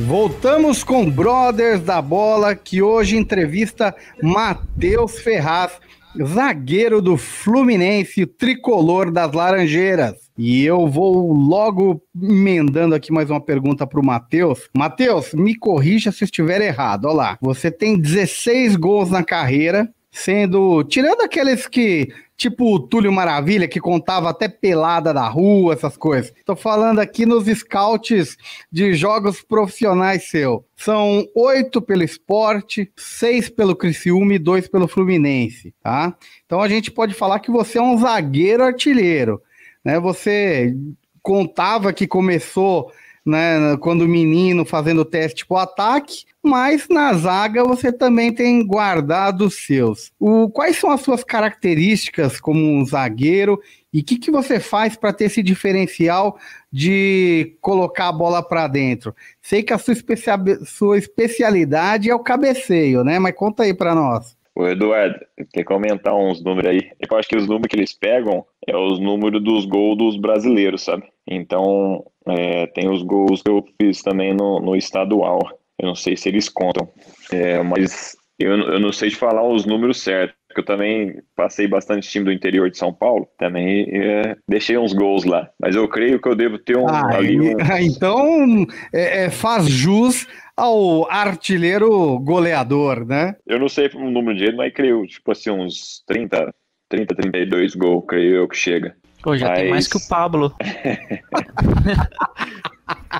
[0.00, 5.78] Voltamos com Brothers da Bola, que hoje entrevista Matheus Ferraz,
[6.20, 10.16] zagueiro do Fluminense, tricolor das Laranjeiras.
[10.36, 14.68] E eu vou logo emendando aqui mais uma pergunta para o Matheus.
[14.74, 17.04] Matheus, me corrija se estiver errado.
[17.04, 20.82] Olha lá, você tem 16 gols na carreira, sendo.
[20.84, 22.08] Tirando aqueles que.
[22.34, 26.32] Tipo o Túlio Maravilha, que contava até pelada da rua, essas coisas.
[26.44, 28.36] Tô falando aqui nos scouts
[28.72, 30.64] de jogos profissionais seu.
[30.74, 36.16] São oito pelo esporte, seis pelo Criciúma e dois pelo Fluminense, tá?
[36.44, 39.40] Então a gente pode falar que você é um zagueiro artilheiro.
[39.84, 39.98] Né?
[40.00, 40.76] Você
[41.22, 42.92] contava que começou
[43.24, 49.46] né, quando menino fazendo teste para o ataque, mas na zaga você também tem guardado
[49.46, 50.12] os seus.
[50.18, 53.60] O, quais são as suas características como um zagueiro
[53.92, 56.36] e o que, que você faz para ter esse diferencial
[56.72, 59.14] de colocar a bola para dentro?
[59.40, 63.18] Sei que a sua, especia sua especialidade é o cabeceio, né?
[63.18, 64.36] Mas conta aí para nós.
[64.54, 65.18] O Eduardo,
[65.52, 66.90] quer comentar uns números aí?
[67.00, 70.82] Eu acho que os números que eles pegam é os números dos gols dos brasileiros,
[70.82, 71.04] sabe?
[71.26, 75.40] Então, é, tem os gols que eu fiz também no, no estadual.
[75.78, 76.88] Eu não sei se eles contam,
[77.32, 80.36] é, mas eu, eu não sei de falar os números certos.
[80.48, 84.92] Porque eu também passei bastante time do interior de São Paulo, também é, deixei uns
[84.92, 85.48] gols lá.
[85.58, 86.86] Mas eu creio que eu devo ter um.
[86.86, 87.56] Ah, ali um...
[87.80, 93.36] Então é, é, faz jus ao artilheiro goleador, né?
[93.46, 96.54] Eu não sei o número de ele, mas creio, tipo assim, uns 30,
[96.88, 98.96] 30, 32 gols, creio eu que chega.
[99.22, 99.58] Pô, já Mas...
[99.60, 100.54] tem mais que o Pablo.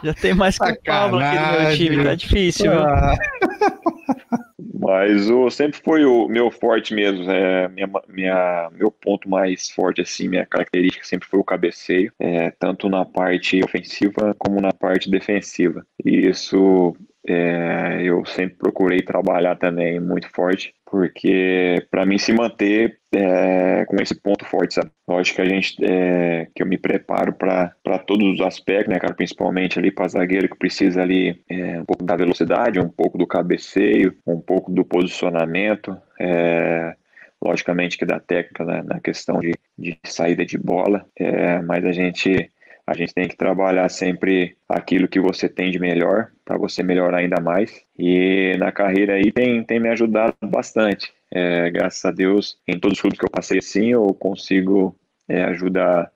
[0.03, 0.79] já tem mais que Sacanagem.
[0.79, 3.15] o Pablo aqui no meu time, tá difícil, ah.
[4.83, 10.01] Mas o, sempre foi o meu forte mesmo, é, minha, minha, meu ponto mais forte,
[10.01, 15.09] assim, minha característica sempre foi o cabeceio, é, tanto na parte ofensiva como na parte
[15.09, 15.87] defensiva.
[16.05, 22.99] E isso é, eu sempre procurei trabalhar também muito forte, porque para mim se manter
[23.15, 24.91] é, com esse ponto forte, sabe?
[25.07, 29.15] Lógico que a gente, é, que eu me preparo para todos os aspectos, né, cara?
[29.15, 33.27] Principalmente ali para zagueiro que precisa ali é, um pouco da velocidade, um pouco do
[33.27, 36.97] cabeceio, um pouco do posicionamento, é,
[37.41, 41.93] logicamente que da técnica né, na questão de, de saída de bola, é, mas a
[41.93, 42.51] gente
[42.87, 47.19] a gente tem que trabalhar sempre aquilo que você tem de melhor para você melhorar
[47.19, 47.85] ainda mais.
[47.99, 51.13] E na carreira aí tem, tem me ajudado bastante.
[51.31, 54.95] É, graças a Deus, em todos os clubes que eu passei assim, eu consigo
[55.29, 56.11] é, ajudar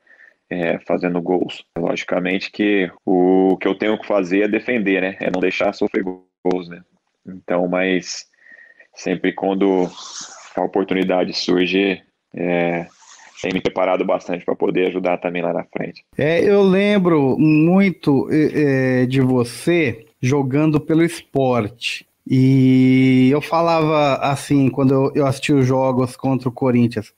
[0.51, 1.65] é, fazendo gols.
[1.79, 5.17] Logicamente que o que eu tenho que fazer é defender, né?
[5.21, 6.83] É não deixar sofrer gols, né?
[7.27, 8.27] Então, mas
[8.95, 9.89] sempre quando
[10.57, 12.03] a oportunidade surge,
[12.35, 12.87] é,
[13.43, 16.05] tem me preparado bastante para poder ajudar também lá na frente.
[16.17, 22.07] É, eu lembro muito é, de você jogando pelo esporte.
[22.29, 27.13] E eu falava assim, quando eu, eu assisti os jogos contra o Corinthians.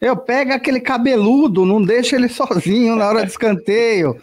[0.00, 4.16] Eu pego aquele cabeludo, não deixa ele sozinho na hora de escanteio.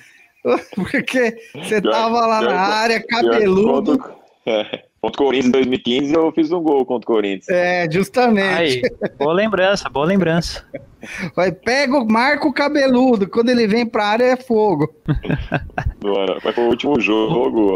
[0.75, 3.99] Porque você tava lá na área, cabeludo.
[4.45, 4.83] É.
[4.99, 7.49] Contra o Corinthians em 2015 eu fiz um gol contra o Corinthians.
[7.49, 8.81] É, justamente.
[8.81, 8.81] Aí,
[9.17, 10.65] boa lembrança, boa lembrança.
[11.35, 14.93] Vai, pega, o cabeludo, quando ele vem pra área é fogo.
[16.43, 17.71] Mas foi o último jogo,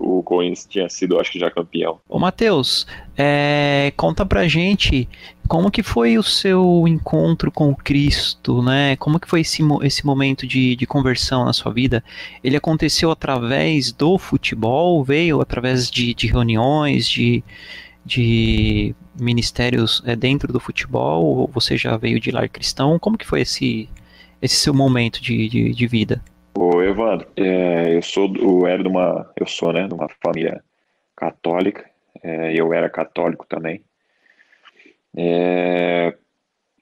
[0.00, 2.00] o Corinthians tinha sido, acho que já campeão.
[2.08, 5.08] Ô Matheus, é, conta pra gente
[5.46, 8.96] como que foi o seu encontro com Cristo, né?
[8.96, 12.02] Como que foi esse, esse momento de, de conversão na sua vida?
[12.42, 15.04] Ele aconteceu através do futebol?
[15.04, 17.44] Veio através de, de reuniões, de,
[18.06, 21.24] de ministérios é, dentro do futebol?
[21.24, 22.98] Ou você já veio de lar cristão?
[22.98, 23.88] Como que foi esse,
[24.40, 26.22] esse seu momento de, de, de vida?
[26.56, 30.62] Ô Evandro, é, eu sou eu era de uma eu sou né de uma família
[31.14, 31.84] católica,
[32.22, 33.82] é, eu era católico também.
[35.14, 36.14] É,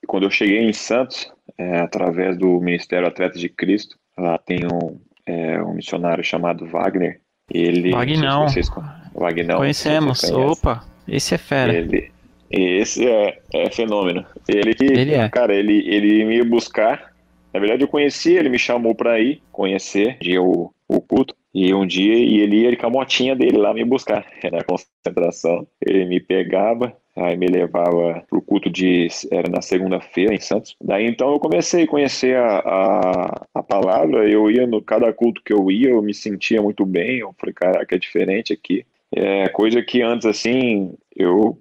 [0.06, 5.00] quando eu cheguei em Santos, é, através do Ministério Atletas de Cristo, lá tem um,
[5.26, 7.20] é, um missionário chamado Wagner.
[7.50, 8.48] Ele, Wagnão.
[8.48, 8.70] Vocês,
[9.14, 10.24] Wagnão Conhecemos.
[10.24, 11.72] Opa, esse é fera.
[11.72, 12.10] Ele,
[12.50, 14.24] esse é, é fenômeno.
[14.48, 15.28] Ele que, ele é.
[15.28, 17.12] cara, ele, ele me ia buscar.
[17.52, 21.34] Na verdade, eu conheci, ele me chamou para ir conhecer de o, o culto.
[21.54, 25.64] E um dia e ele ia com a motinha dele lá me buscar na concentração.
[25.80, 30.74] Ele me pegava, aí me levava pro culto de era na segunda-feira em Santos.
[30.82, 34.28] Daí então eu comecei a conhecer a, a, a, palavra.
[34.28, 37.18] Eu ia no cada culto que eu ia, eu me sentia muito bem.
[37.18, 38.84] Eu falei, caraca, é diferente aqui.
[39.16, 41.58] É coisa que antes assim eu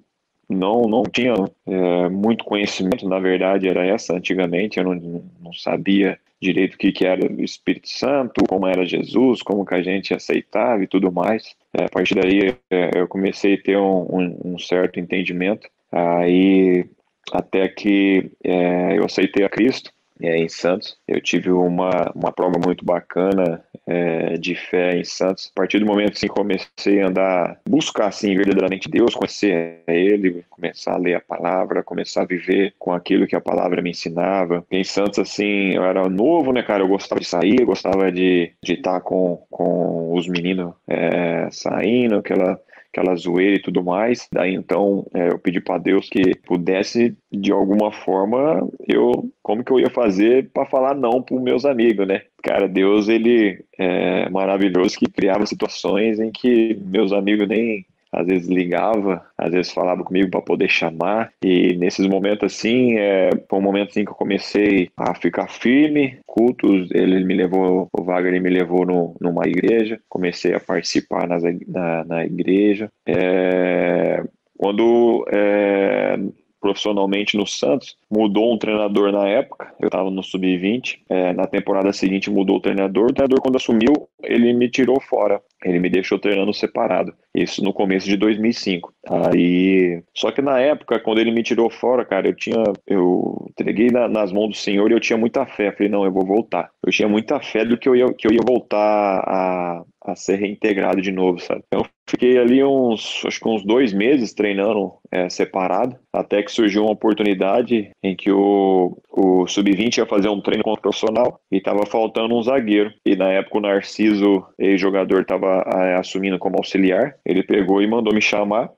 [0.49, 1.33] não não tinha
[1.67, 3.07] é, muito conhecimento.
[3.07, 4.79] Na verdade era essa antigamente.
[4.79, 9.41] Eu não, não sabia direito o que, que era o Espírito Santo, como era Jesus,
[9.41, 11.55] como que a gente aceitava e tudo mais.
[11.73, 15.67] É, a partir daí é, eu comecei a ter um, um, um certo entendimento.
[15.91, 16.85] Aí
[17.31, 20.97] até que é, eu aceitei a Cristo é, em Santos.
[21.07, 25.51] Eu tive uma, uma prova muito bacana é, de fé em Santos.
[25.55, 30.43] A partir do momento assim, que comecei a andar, buscar assim, verdadeiramente Deus, conhecer Ele,
[30.49, 34.65] começar a ler a palavra, começar a viver com aquilo que a palavra me ensinava.
[34.71, 36.83] Em Santos, assim, eu era novo, né, cara?
[36.83, 42.17] Eu gostava de sair, eu gostava de, de estar com, com os meninos é, saindo,
[42.17, 42.59] aquela
[42.93, 44.29] aquela zoeira e tudo mais.
[44.31, 49.71] Daí então é, eu pedi para Deus que pudesse de alguma forma eu como que
[49.71, 52.21] eu ia fazer para falar não para meus amigos, né?
[52.43, 58.47] Cara, Deus ele é maravilhoso que criava situações em que meus amigos nem às vezes
[58.47, 61.31] ligava, às vezes falava comigo para poder chamar.
[61.43, 66.19] E nesses momentos assim, é, foi um momento assim que eu comecei a ficar firme.
[66.25, 71.43] Cultos, ele me levou, o Wagner me levou no, numa igreja, comecei a participar nas,
[71.67, 72.89] na, na igreja.
[73.07, 74.23] É,
[74.57, 76.17] quando é,
[76.63, 81.91] profissionalmente no Santos, mudou um treinador na época, eu estava no sub-20, é, na temporada
[81.91, 86.17] seguinte mudou o treinador, o treinador quando assumiu, ele me tirou fora, ele me deixou
[86.17, 88.93] treinando separado, isso no começo de 2005.
[89.09, 93.89] Aí, só que na época, quando ele me tirou fora, cara, eu tinha, eu entreguei
[93.89, 96.69] na, nas mãos do Senhor e eu tinha muita fé, falei, não, eu vou voltar.
[96.85, 100.35] Eu tinha muita fé do que eu ia, que eu ia voltar a, a ser
[100.35, 101.63] reintegrado de novo, sabe?
[101.67, 106.83] Então, fiquei ali uns, acho que uns dois meses treinando é, separado, até que surgiu
[106.83, 111.57] uma oportunidade em que o, o Sub-20 ia fazer um treino contra o profissional e
[111.57, 112.91] estava faltando um zagueiro.
[113.05, 117.15] E na época o Narciso, ex-jogador, estava é, assumindo como auxiliar.
[117.25, 118.69] Ele pegou e mandou me chamar.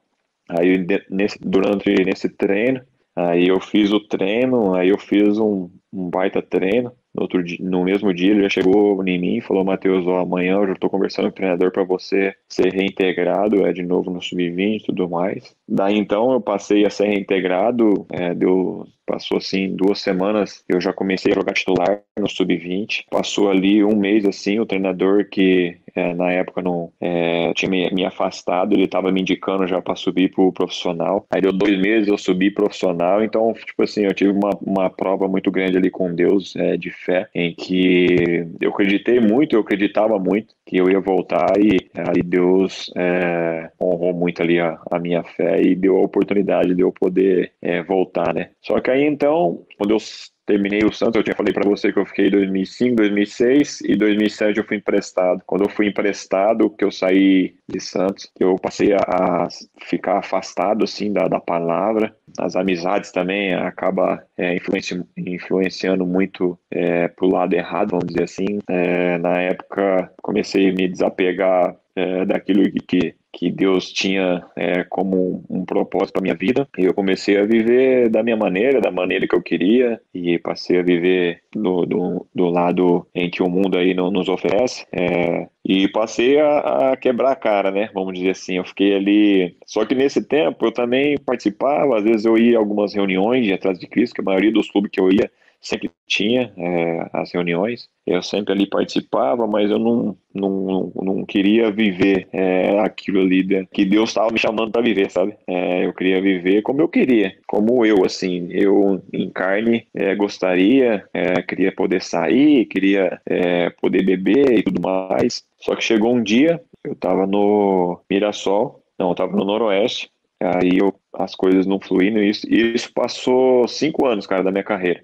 [0.47, 2.81] Aí, nesse, durante nesse treino,
[3.15, 6.91] aí eu fiz o treino, aí eu fiz um, um baita treino.
[7.15, 10.19] No, outro dia, no mesmo dia ele já chegou em mim e falou, Matheus, ó,
[10.19, 14.11] amanhã eu já estou conversando com o treinador para você ser reintegrado, é de novo
[14.11, 15.55] no sub-20 e tudo mais.
[15.67, 20.91] Daí então eu passei a ser reintegrado, é, deu, passou assim duas semanas, eu já
[20.91, 23.05] comecei a jogar titular no sub-20.
[23.09, 27.89] Passou ali um mês assim, o treinador que é, na época não é, tinha me,
[27.91, 31.25] me, afastado, ele estava me indicando já para subir pro profissional.
[31.31, 35.27] Aí deu dois meses eu subi profissional, então tipo assim eu tive uma, uma prova
[35.27, 40.19] muito grande ali com Deus é, de fé, em que eu acreditei muito, eu acreditava
[40.19, 45.23] muito que eu ia voltar e aí Deus é, honrou muito ali a, a, minha
[45.23, 48.49] fé e deu a oportunidade de eu poder é, voltar, né?
[48.61, 49.99] Só que aí então, quando eu
[50.45, 53.95] terminei o Santos, eu tinha falei para você que eu fiquei em 2005, 2006 e
[53.95, 55.41] 2007 eu fui emprestado.
[55.45, 59.47] Quando eu fui emprestado, que eu saí de Santos, eu passei a, a
[59.83, 62.15] ficar afastado assim da, da palavra.
[62.37, 68.59] As amizades também acaba é, influenci, influenciando muito é, pro lado errado, vamos dizer assim.
[68.67, 73.15] É, na época comecei a me desapegar é, daquilo que, que
[73.51, 76.67] Deus tinha é, como um propósito para minha vida.
[76.77, 80.79] E eu comecei a viver da minha maneira, da maneira que eu queria, e passei
[80.79, 84.85] a viver do, do, do lado em que o mundo aí não nos oferece.
[84.91, 87.89] É, e passei a, a, quebrar a cara, né?
[87.93, 88.57] Vamos dizer assim.
[88.57, 89.55] Eu fiquei ali.
[89.65, 93.53] Só que nesse tempo eu também participava, às vezes eu ia a algumas reuniões de
[93.53, 95.29] Atrás de Cristo, que a maioria dos clubes que eu ia
[95.65, 101.71] sempre tinha é, as reuniões, eu sempre ali participava, mas eu não, não, não queria
[101.71, 105.35] viver é, aquilo ali que Deus estava me chamando para viver, sabe?
[105.47, 111.03] É, eu queria viver como eu queria, como eu, assim, eu em carne é, gostaria,
[111.11, 115.43] é, queria poder sair, queria é, poder beber e tudo mais.
[115.59, 120.11] Só que chegou um dia, eu estava no Mirassol, não, eu estava no Noroeste,
[120.45, 124.63] Aí eu, as coisas não fluindo, e isso, isso passou cinco anos, cara, da minha
[124.63, 125.03] carreira.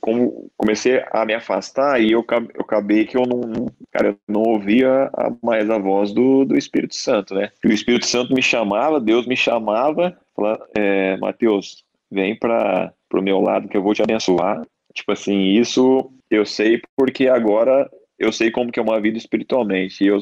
[0.00, 2.24] Como comecei a me afastar e eu,
[2.54, 5.10] eu acabei que eu não, cara, eu não ouvia
[5.42, 7.50] mais a voz do, do Espírito Santo, né?
[7.64, 13.22] E o Espírito Santo me chamava, Deus me chamava, falava, é, Mateus, vem para o
[13.22, 14.62] meu lado que eu vou te abençoar.
[14.92, 20.02] Tipo assim, isso eu sei porque agora eu sei como que é uma vida espiritualmente.
[20.02, 20.18] E, eu,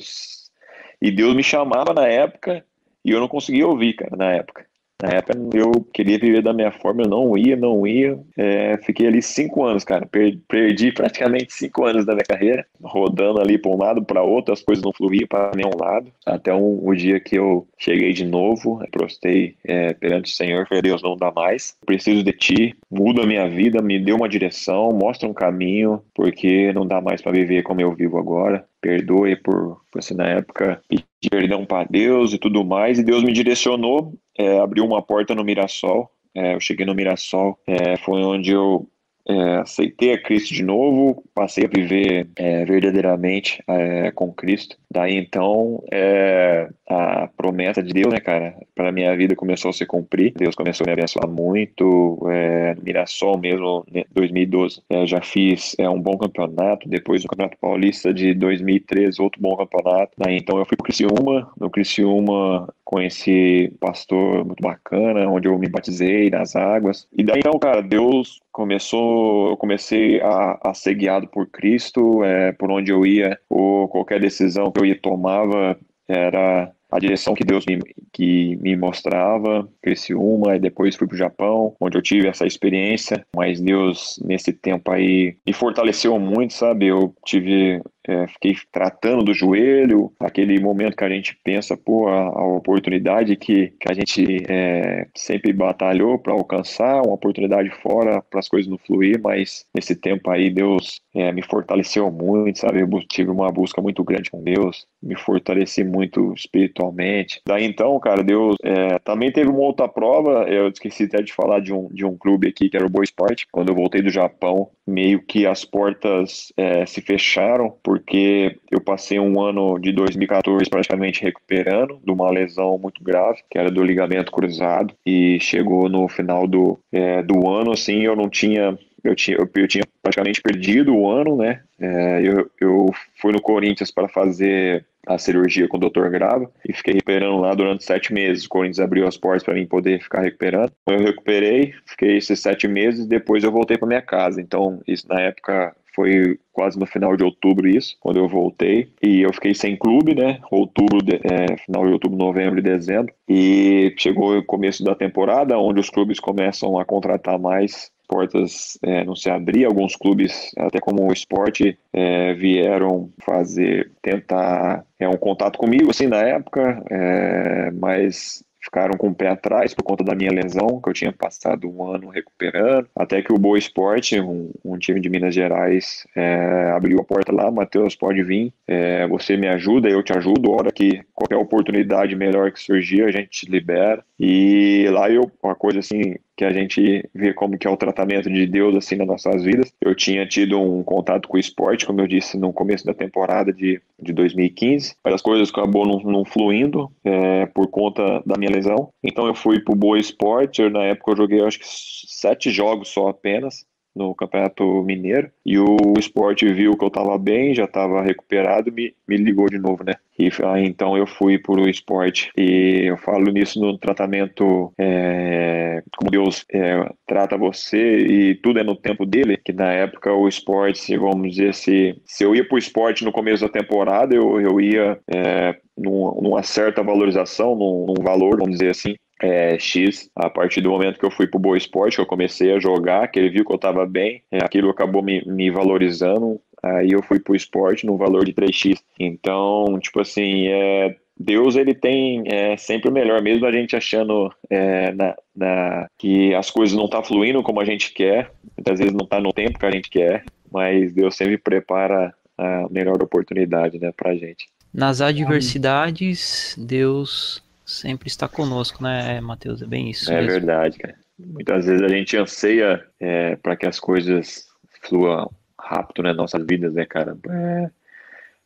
[1.00, 2.64] e Deus me chamava na época
[3.04, 4.66] e eu não conseguia ouvir, cara, na época.
[5.00, 8.18] Na época eu queria viver da minha forma, eu não ia, não ia.
[8.37, 10.08] É, fiquei ali cinco anos, cara.
[10.48, 14.61] Perdi praticamente cinco anos da minha carreira, rodando ali para um lado, para outro, as
[14.61, 16.11] coisas não fluíam para nenhum lado.
[16.26, 20.82] Até um, o dia que eu cheguei de novo, prostei é, perante o Senhor, falei,
[20.82, 21.76] Deus, não dá mais.
[21.87, 26.72] Preciso de ti, muda a minha vida, me dê uma direção, mostra um caminho, porque
[26.72, 31.05] não dá mais para viver como eu vivo agora perdoe por, assim, na época, pedir
[31.31, 35.45] perdão para Deus e tudo mais, e Deus me direcionou, é, abriu uma porta no
[35.45, 38.88] Mirassol, é, eu cheguei no Mirassol, é, foi onde eu
[39.29, 44.77] é, aceitei a Cristo de novo, passei a viver é, verdadeiramente é, com Cristo.
[44.91, 49.85] Daí então, é, a promessa de Deus, né, cara, para minha vida começou a se
[49.85, 50.33] cumprir.
[50.35, 52.19] Deus começou a me abençoar muito.
[52.31, 56.88] É, Mirassol mesmo, 2012, né, é, já fiz é, um bom campeonato.
[56.88, 60.12] Depois do Campeonato Paulista de 2013, outro bom campeonato.
[60.17, 61.51] Daí então eu fui pro Criciúma.
[61.61, 67.07] No Criciúma conheci um pastor muito bacana, onde eu me batizei nas águas.
[67.12, 72.51] E daí então, cara, Deus começou, eu comecei a, a ser guiado por Cristo, é,
[72.51, 77.44] por onde eu ia, ou qualquer decisão que eu ia tomava era a direção que
[77.44, 77.79] Deus me,
[78.12, 82.47] que me mostrava, cresci uma e depois fui para o Japão, onde eu tive essa
[82.47, 86.87] experiência, mas Deus nesse tempo aí me fortaleceu muito, sabe?
[86.87, 92.18] Eu tive é, fiquei tratando do joelho, aquele momento que a gente pensa, pô, a,
[92.18, 98.40] a oportunidade que, que a gente é, sempre batalhou para alcançar, uma oportunidade fora para
[98.40, 102.81] as coisas não fluir, mas nesse tempo aí Deus é, me fortaleceu muito, sabe?
[102.81, 107.42] Eu tive uma busca muito grande com Deus, me fortaleci muito espiritualmente.
[107.47, 111.61] Daí então, cara, Deus é, também teve uma outra prova, eu esqueci até de falar
[111.61, 114.09] de um, de um clube aqui que era o Boa Esporte, quando eu voltei do
[114.09, 120.68] Japão, meio que as portas é, se fecharam porque eu passei um ano de 2014
[120.70, 126.09] praticamente recuperando de uma lesão muito grave, que era do ligamento cruzado, e chegou no
[126.09, 130.43] final do, é, do ano, assim, eu não tinha eu tinha, eu, eu tinha praticamente
[130.43, 131.62] perdido o ano, né?
[131.78, 132.86] É, eu, eu
[133.20, 136.09] fui no Corinthians para fazer a cirurgia com o Dr.
[136.11, 138.44] Grava e fiquei recuperando lá durante sete meses.
[138.44, 140.70] O Corinthians abriu as portas para mim poder ficar recuperando.
[140.86, 144.40] Eu recuperei, fiquei esses sete meses, depois eu voltei para minha casa.
[144.40, 148.92] Então, isso na época foi quase no final de outubro isso, quando eu voltei.
[149.02, 150.38] E eu fiquei sem clube, né?
[150.50, 153.12] Outubro, de, é, final de outubro, novembro e dezembro.
[153.28, 159.04] E chegou o começo da temporada, onde os clubes começam a contratar mais portas é,
[159.04, 165.16] não se abrir, alguns clubes, até como o esporte, é, vieram fazer, tentar é, um
[165.16, 170.14] contato comigo, assim, na época, é, mas ficaram com o pé atrás por conta da
[170.14, 174.50] minha lesão, que eu tinha passado um ano recuperando, até que o Boa Esporte, um,
[174.64, 179.36] um time de Minas Gerais, é, abriu a porta lá, Matheus, pode vir, é, você
[179.36, 183.50] me ajuda, eu te ajudo, hora que qualquer oportunidade melhor que surgir, a gente te
[183.50, 187.76] libera, e lá eu, uma coisa assim, que a gente vê como que é o
[187.76, 189.72] tratamento de Deus assim nas nossas vidas.
[189.80, 193.53] Eu tinha tido um contato com o esporte, como eu disse no começo da temporada
[193.53, 198.53] de, de 2015, mas as coisas acabou não, não fluindo é, por conta da minha
[198.53, 198.91] lesão.
[199.03, 203.09] Então eu fui pro Boa Esporte, na época eu joguei acho que sete jogos só
[203.09, 203.66] apenas,
[203.99, 205.30] no Campeonato Mineiro.
[205.44, 209.59] E o esporte viu que eu estava bem, já estava recuperado, me, me ligou de
[209.59, 209.94] novo, né?
[210.18, 212.30] E aí, então eu fui para o esporte.
[212.36, 218.64] E eu falo nisso no tratamento, é, como Deus é, trata você e tudo é
[218.64, 222.57] no tempo dele, que na época o esporte, vamos dizer, se, se eu ia para
[222.57, 228.03] o esporte no começo da temporada, eu, eu ia é, numa certa valorização, num, num
[228.03, 231.57] valor, vamos dizer assim, é, X, a partir do momento que eu fui pro Boa
[231.57, 234.71] Esporte, que eu comecei a jogar, que ele viu que eu estava bem, é, aquilo
[234.71, 238.79] acabou me, me valorizando, aí eu fui pro esporte no valor de 3x.
[238.99, 244.33] Então, tipo assim, é, Deus ele tem é, sempre o melhor, mesmo a gente achando
[244.49, 248.95] é, na, na, que as coisas não tá fluindo como a gente quer, muitas vezes
[248.95, 253.79] não está no tempo que a gente quer, mas Deus sempre prepara a melhor oportunidade
[253.81, 254.47] né, para a gente.
[254.73, 259.61] Nas adversidades, Deus sempre está conosco, né, Matheus?
[259.62, 260.11] É bem isso.
[260.11, 260.31] É mesmo.
[260.31, 260.95] verdade, cara.
[261.19, 264.47] Muitas vezes a gente anseia é, para que as coisas
[264.83, 267.16] fluam rápido nas nossas vidas, né, cara?
[267.29, 267.71] É,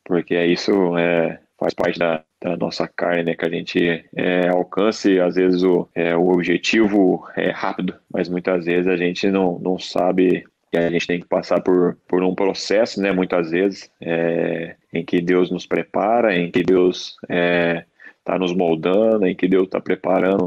[0.05, 3.35] porque isso é, faz parte da, da, nossa carne, né?
[3.35, 8.64] Que a gente é, alcance, às vezes, o, é, o objetivo é rápido, mas muitas
[8.64, 12.35] vezes a gente não, não sabe e a gente tem que passar por, por um
[12.35, 17.85] processo, né, muitas vezes, é, em que Deus nos prepara, em que Deus é,
[18.23, 20.45] está nos moldando, em que Deus está preparando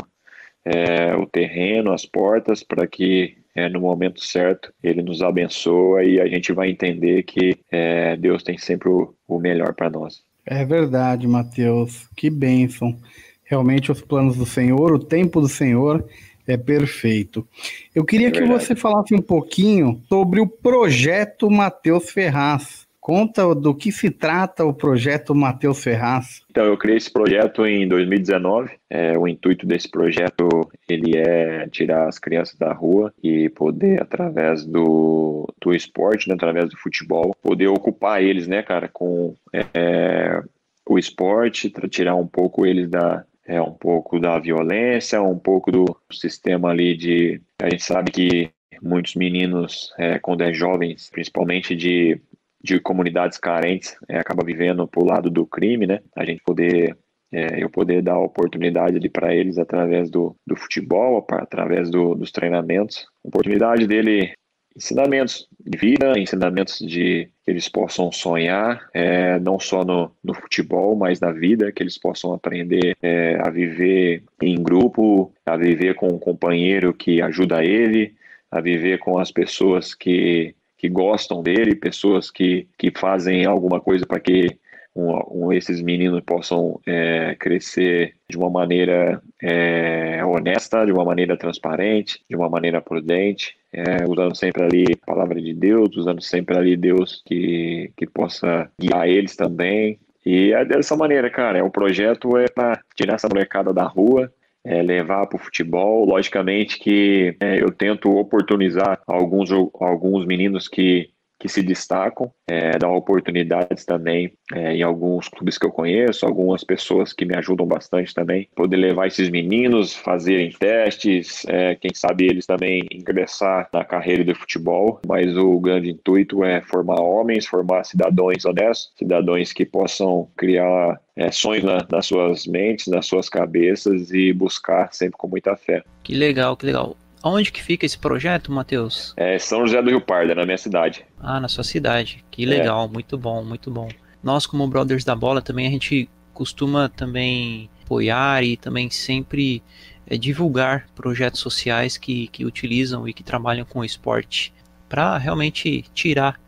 [0.64, 6.20] é, o terreno, as portas, para que é, no momento certo Ele nos abençoa e
[6.20, 10.24] a gente vai entender que é, Deus tem sempre o, o melhor para nós.
[10.46, 12.08] É verdade, Mateus.
[12.16, 12.96] Que bênção.
[13.44, 16.04] Realmente os planos do Senhor, o tempo do Senhor
[16.48, 17.48] é perfeito.
[17.94, 22.85] Eu queria é que você falasse um pouquinho sobre o projeto Mateus Ferraz.
[23.06, 26.42] Conta do que se trata o projeto Matheus Ferraz.
[26.50, 28.72] Então, eu criei esse projeto em 2019.
[28.90, 30.50] É, o intuito desse projeto
[30.90, 36.68] ele é tirar as crianças da rua e poder, através do, do esporte, né, através
[36.68, 40.42] do futebol, poder ocupar eles, né, cara, com é,
[40.90, 45.86] o esporte, tirar um pouco eles da, é, um pouco da violência, um pouco do
[46.12, 47.40] sistema ali de.
[47.62, 48.50] A gente sabe que
[48.82, 52.20] muitos meninos, é, quando é jovens, principalmente de
[52.66, 56.00] de comunidades carentes é, acaba vivendo pro lado do crime, né?
[56.16, 56.98] A gente poder
[57.32, 62.32] é, eu poder dar oportunidade ali para eles através do, do futebol, através do, dos
[62.32, 64.34] treinamentos, oportunidade dele
[64.76, 70.96] ensinamentos de vida, ensinamentos de que eles possam sonhar, é, não só no, no futebol,
[70.96, 76.08] mas na vida, que eles possam aprender é, a viver em grupo, a viver com
[76.08, 78.16] um companheiro que ajuda ele,
[78.52, 80.56] a viver com as pessoas que
[80.86, 84.58] que gostam dele, pessoas que, que fazem alguma coisa para que
[84.96, 91.36] um, um, esses meninos possam é, crescer de uma maneira é, honesta, de uma maneira
[91.36, 96.56] transparente, de uma maneira prudente, é, usando sempre ali a palavra de Deus, usando sempre
[96.56, 100.00] ali Deus que, que possa guiar eles também.
[100.26, 104.32] E é dessa maneira, cara, é o projeto é para tirar essa molecada da rua,
[104.66, 106.06] é, levar para o futebol.
[106.06, 109.50] Logicamente que é, eu tento oportunizar alguns,
[109.80, 111.10] alguns meninos que
[111.40, 116.64] que se destacam, é, dá oportunidades também é, em alguns clubes que eu conheço, algumas
[116.64, 122.26] pessoas que me ajudam bastante também, poder levar esses meninos, fazerem testes, é, quem sabe
[122.26, 127.84] eles também ingressar na carreira de futebol, mas o grande intuito é formar homens, formar
[127.84, 134.12] cidadãos honestos, cidadãos que possam criar é, sonhos na, nas suas mentes, nas suas cabeças
[134.12, 135.84] e buscar sempre com muita fé.
[136.04, 136.96] Que legal, que legal.
[137.28, 139.12] Onde que fica esse projeto, Matheus?
[139.18, 141.04] É São José do Rio Pardo, é na minha cidade.
[141.20, 142.24] Ah, na sua cidade.
[142.30, 142.88] Que legal, é.
[142.88, 143.90] muito bom, muito bom.
[144.22, 149.64] nós como Brothers da Bola também a gente costuma também apoiar e também sempre
[150.06, 154.54] é, divulgar projetos sociais que, que utilizam e que trabalham com o esporte
[154.88, 156.40] para realmente tirar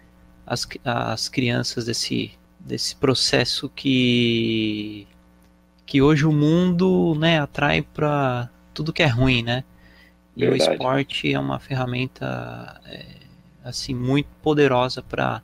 [0.46, 5.08] as, as crianças desse, desse processo que,
[5.88, 9.64] que hoje o mundo né, atrai para tudo que é ruim, né?
[10.38, 10.70] E Verdade.
[10.70, 13.06] o esporte é uma ferramenta é,
[13.64, 15.42] assim muito poderosa para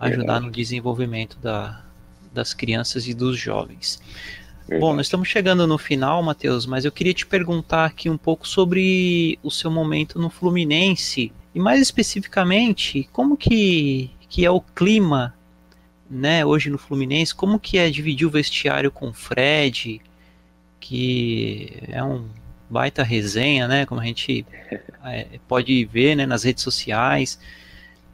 [0.00, 1.84] ajudar no desenvolvimento da,
[2.32, 4.00] das crianças e dos jovens.
[4.66, 4.80] Verdade.
[4.80, 8.48] Bom, nós estamos chegando no final, Matheus, mas eu queria te perguntar aqui um pouco
[8.48, 15.34] sobre o seu momento no Fluminense e mais especificamente, como que, que é o clima,
[16.08, 20.00] né, hoje no Fluminense, como que é dividir o vestiário com o Fred,
[20.80, 22.26] que é um
[22.74, 24.44] baita resenha, né, como a gente
[25.04, 27.38] é, pode ver, né, nas redes sociais.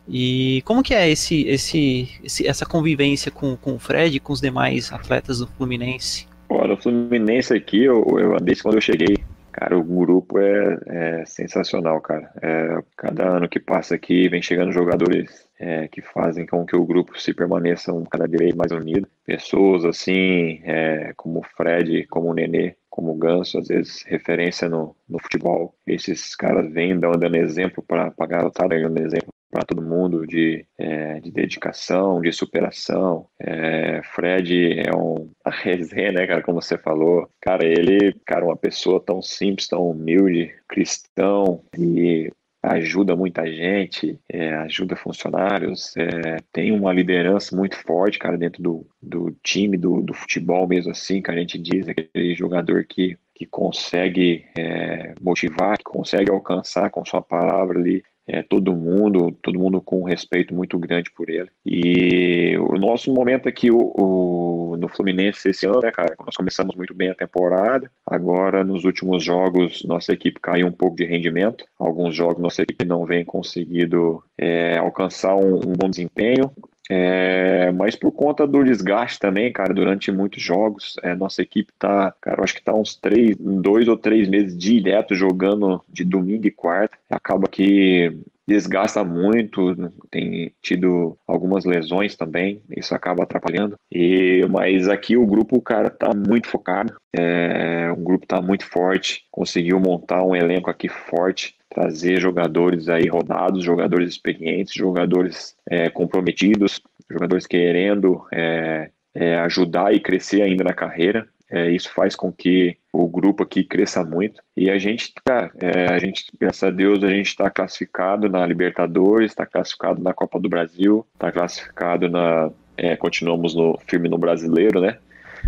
[0.06, 4.34] E como que é esse, esse, esse, essa convivência com, com o Fred e com
[4.34, 6.28] os demais atletas do Fluminense?
[6.48, 9.16] Olha, o Fluminense aqui, eu, eu desde quando eu cheguei,
[9.52, 12.30] cara, o grupo é, é sensacional, cara.
[12.42, 16.84] É, cada ano que passa aqui, vem chegando jogadores é, que fazem com que o
[16.84, 19.06] grupo se permaneça cada vez mais unido.
[19.24, 24.68] Pessoas assim, é, como o Fred, como o Nenê, como o Ganso, às vezes referência
[24.68, 25.74] no, no futebol.
[25.86, 31.18] Esses caras vêm dando exemplo para a garotada, dando exemplo para todo mundo de, é,
[31.20, 33.26] de dedicação, de superação.
[33.38, 37.28] É, Fred é um a resenha, né, cara, como você falou.
[37.40, 42.30] Cara, ele, cara, uma pessoa tão simples, tão humilde, cristão e
[42.62, 48.86] ajuda muita gente, é, ajuda funcionários, é, tem uma liderança muito forte, cara, dentro do,
[49.02, 53.46] do time, do, do futebol mesmo assim, que a gente diz, aquele jogador que que
[53.46, 59.80] consegue é, motivar, que consegue alcançar com sua palavra ali é, todo mundo, todo mundo
[59.80, 61.50] com um respeito muito grande por ele.
[61.66, 66.14] E o nosso momento aqui o, o, no Fluminense esse ano, né, cara?
[66.24, 67.90] Nós começamos muito bem a temporada.
[68.06, 71.64] Agora, nos últimos jogos, nossa equipe caiu um pouco de rendimento.
[71.78, 76.52] Alguns jogos nossa equipe não vem conseguido é, alcançar um, um bom desempenho.
[76.92, 82.12] É, mas por conta do desgaste também, cara, durante muitos jogos, é, nossa equipe tá,
[82.20, 86.50] cara, acho que tá uns três, dois ou três meses direto jogando de domingo e
[86.50, 86.98] quarta.
[87.08, 88.18] Acaba que
[88.50, 89.74] desgasta muito,
[90.10, 93.76] tem tido algumas lesões também, isso acaba atrapalhando.
[93.92, 96.92] E mas aqui o grupo, cara, tá muito focado.
[97.16, 103.06] É, o grupo tá muito forte, conseguiu montar um elenco aqui forte trazer jogadores aí
[103.06, 110.72] rodados, jogadores experientes, jogadores é, comprometidos, jogadores querendo é, é, ajudar e crescer ainda na
[110.72, 111.28] carreira.
[111.50, 114.40] É, isso faz com que o grupo aqui cresça muito.
[114.56, 118.46] E a gente, cara, é, a gente, graças a Deus, a gente está classificado na
[118.46, 122.50] Libertadores, está classificado na Copa do Brasil, está classificado na.
[122.76, 124.98] É, continuamos no firme no brasileiro, né?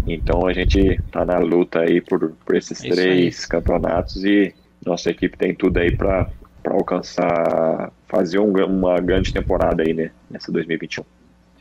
[0.07, 5.37] Então a gente está na luta aí por, por esses três campeonatos e nossa equipe
[5.37, 6.29] tem tudo aí para
[6.67, 11.05] alcançar, fazer um, uma grande temporada aí, né, nessa 2021.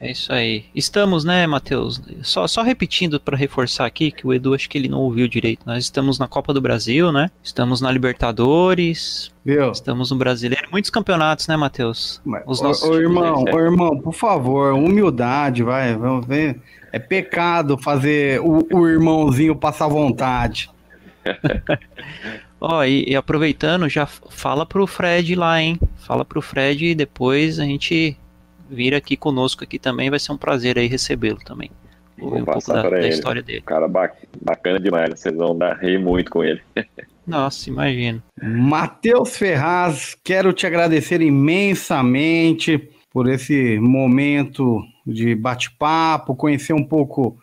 [0.02, 0.66] É isso aí.
[0.74, 2.02] Estamos, né, Matheus?
[2.24, 5.62] Só, só repetindo para reforçar aqui, que o Edu acho que ele não ouviu direito.
[5.64, 7.30] Nós estamos na Copa do Brasil, né?
[7.44, 9.32] Estamos na Libertadores.
[9.46, 9.72] Viu?
[9.72, 10.68] Estamos no Brasileiro.
[10.72, 12.20] Muitos campeonatos, né, Matheus?
[12.48, 15.96] Os nossos ô, ô irmão, ô, irmão, por favor, humildade, vai.
[15.96, 16.60] Vamos ver.
[16.92, 20.68] É pecado fazer o, o irmãozinho passar vontade.
[22.60, 25.80] Ó, oh, e, e, aproveitando, já fala pro Fred lá, hein?
[25.98, 28.18] Fala pro Fred e depois a gente
[28.72, 31.70] vira aqui conosco aqui também, vai ser um prazer aí recebê-lo também.
[32.18, 33.62] Vou um pouco da, da história dele.
[33.62, 36.62] Cara bacana demais, vocês vão dar rir muito com ele.
[37.28, 38.24] Nossa, imagino.
[38.42, 47.38] Matheus Ferraz, quero te agradecer imensamente por esse momento de bate-papo, conhecer um pouco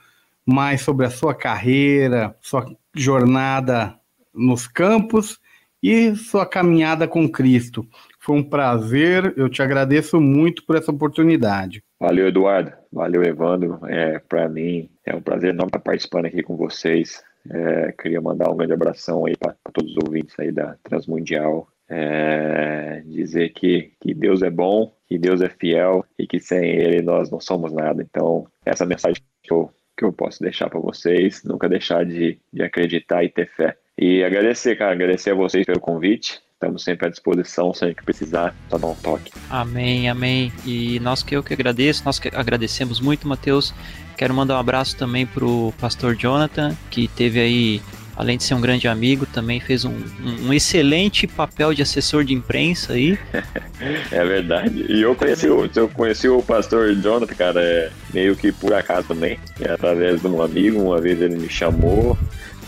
[0.47, 3.95] mais sobre a sua carreira, sua jornada
[4.35, 5.39] nos campos
[5.83, 7.87] e sua caminhada com Cristo.
[8.29, 11.83] Foi um prazer, eu te agradeço muito por essa oportunidade.
[11.99, 12.75] Valeu, Eduardo.
[12.93, 13.81] Valeu, Evandro.
[13.87, 17.25] É, Para mim é um prazer enorme estar participando aqui com vocês.
[17.49, 21.69] É, queria mandar um grande abração aí para todos os ouvintes aí da Transmundial.
[21.89, 27.01] É, dizer que, que Deus é bom, que Deus é fiel e que sem Ele
[27.01, 28.03] nós não somos nada.
[28.03, 32.63] Então, essa mensagem que eu, que eu posso deixar para vocês, nunca deixar de, de
[32.63, 33.75] acreditar e ter fé.
[33.97, 36.43] E agradecer, cara, agradecer a vocês pelo convite.
[36.59, 39.31] Estamos sempre à disposição, sempre que precisar, só dar um toque.
[39.49, 40.53] Amém, amém.
[40.67, 43.73] E nós que eu que agradeço, nós que agradecemos muito, Mateus.
[44.17, 47.83] Quero mandar um abraço também pro pastor Jonathan, que teve aí
[48.17, 52.25] além de ser um grande amigo, também fez um, um, um excelente papel de assessor
[52.25, 53.17] de imprensa aí.
[54.11, 54.85] é verdade.
[54.89, 59.39] E eu conheci, eu conheci o pastor Jonathan, cara, é, meio que por acaso também,
[59.61, 60.83] é, através de um amigo.
[60.83, 62.19] Uma vez ele me chamou,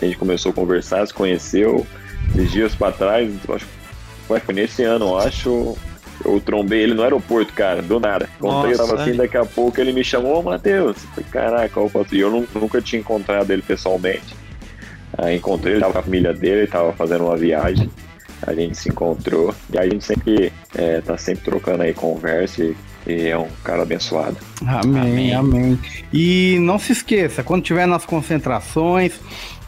[0.01, 1.85] a gente começou a conversar, se conheceu.
[2.29, 3.80] Esses dias para trás, acho que
[4.39, 5.77] foi nesse ano, eu acho,
[6.25, 8.29] eu trombei ele no aeroporto, cara, do nada.
[8.39, 10.99] Contei, eu tava assim, daqui a pouco ele me chamou, ô Matheus.
[11.31, 11.81] Caraca,
[12.13, 14.37] e eu nunca tinha encontrado ele pessoalmente.
[15.19, 17.91] Aí encontrei, ele tava com a família dele, tava fazendo uma viagem.
[18.47, 19.55] A gente se encontrou.
[19.73, 22.77] E a gente sempre é, tá sempre trocando aí conversa e,
[23.07, 24.37] e é um cara abençoado.
[24.67, 25.79] Amém, amém, amém.
[26.13, 29.13] E não se esqueça, quando tiver nas concentrações,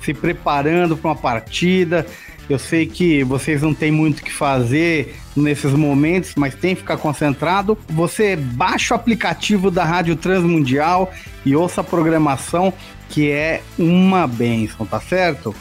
[0.01, 2.07] se preparando para uma partida,
[2.53, 6.83] eu sei que vocês não têm muito o que fazer nesses momentos, mas tem que
[6.83, 7.77] ficar concentrado.
[7.89, 11.13] Você baixa o aplicativo da Rádio Transmundial
[11.45, 12.73] e ouça a programação,
[13.09, 15.55] que é uma benção, tá certo?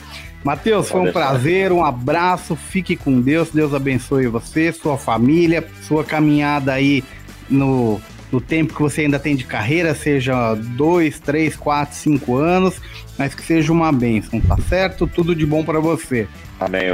[0.43, 6.03] Matheus, foi um prazer, um abraço, fique com Deus, Deus abençoe você, sua família, sua
[6.03, 7.03] caminhada aí
[7.47, 12.81] no, no tempo que você ainda tem de carreira, seja dois, três, quatro, cinco anos,
[13.21, 15.05] mas que seja uma bênção, tá certo?
[15.05, 16.27] Tudo de bom para você.
[16.59, 16.87] Amém,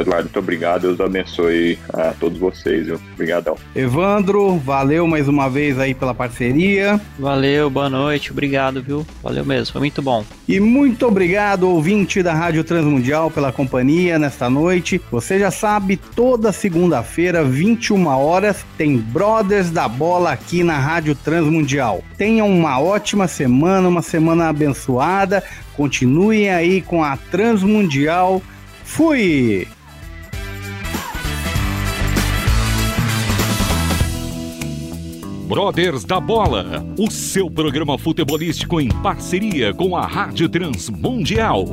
[0.00, 0.24] Eduardo.
[0.24, 0.82] Muito obrigado.
[0.82, 2.86] Deus abençoe a todos vocês.
[2.86, 3.00] Viu?
[3.12, 3.56] Obrigadão.
[3.74, 7.00] Evandro, valeu mais uma vez aí pela parceria.
[7.16, 8.32] Valeu, boa noite.
[8.32, 9.06] Obrigado, viu?
[9.22, 9.72] Valeu mesmo.
[9.72, 10.24] Foi muito bom.
[10.48, 15.00] E muito obrigado, ouvinte da Rádio Transmundial, pela companhia nesta noite.
[15.10, 22.02] Você já sabe, toda segunda-feira, 21 horas, tem Brothers da Bola aqui na Rádio Transmundial.
[22.16, 25.42] Tenham uma ótima semana, uma semana abençoada.
[25.76, 28.42] Continuem aí com a Transmundial
[28.84, 29.66] Fui!
[35.48, 41.64] Brothers da Bola, o seu programa futebolístico em parceria com a Rádio Transmundial.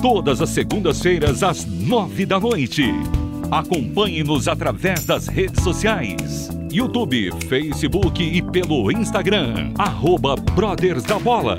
[0.00, 2.84] Todas as segundas-feiras às nove da noite.
[3.50, 6.48] Acompanhe-nos através das redes sociais.
[6.70, 9.72] YouTube, Facebook e pelo Instagram.
[9.78, 11.58] Arroba Brothers da Bola.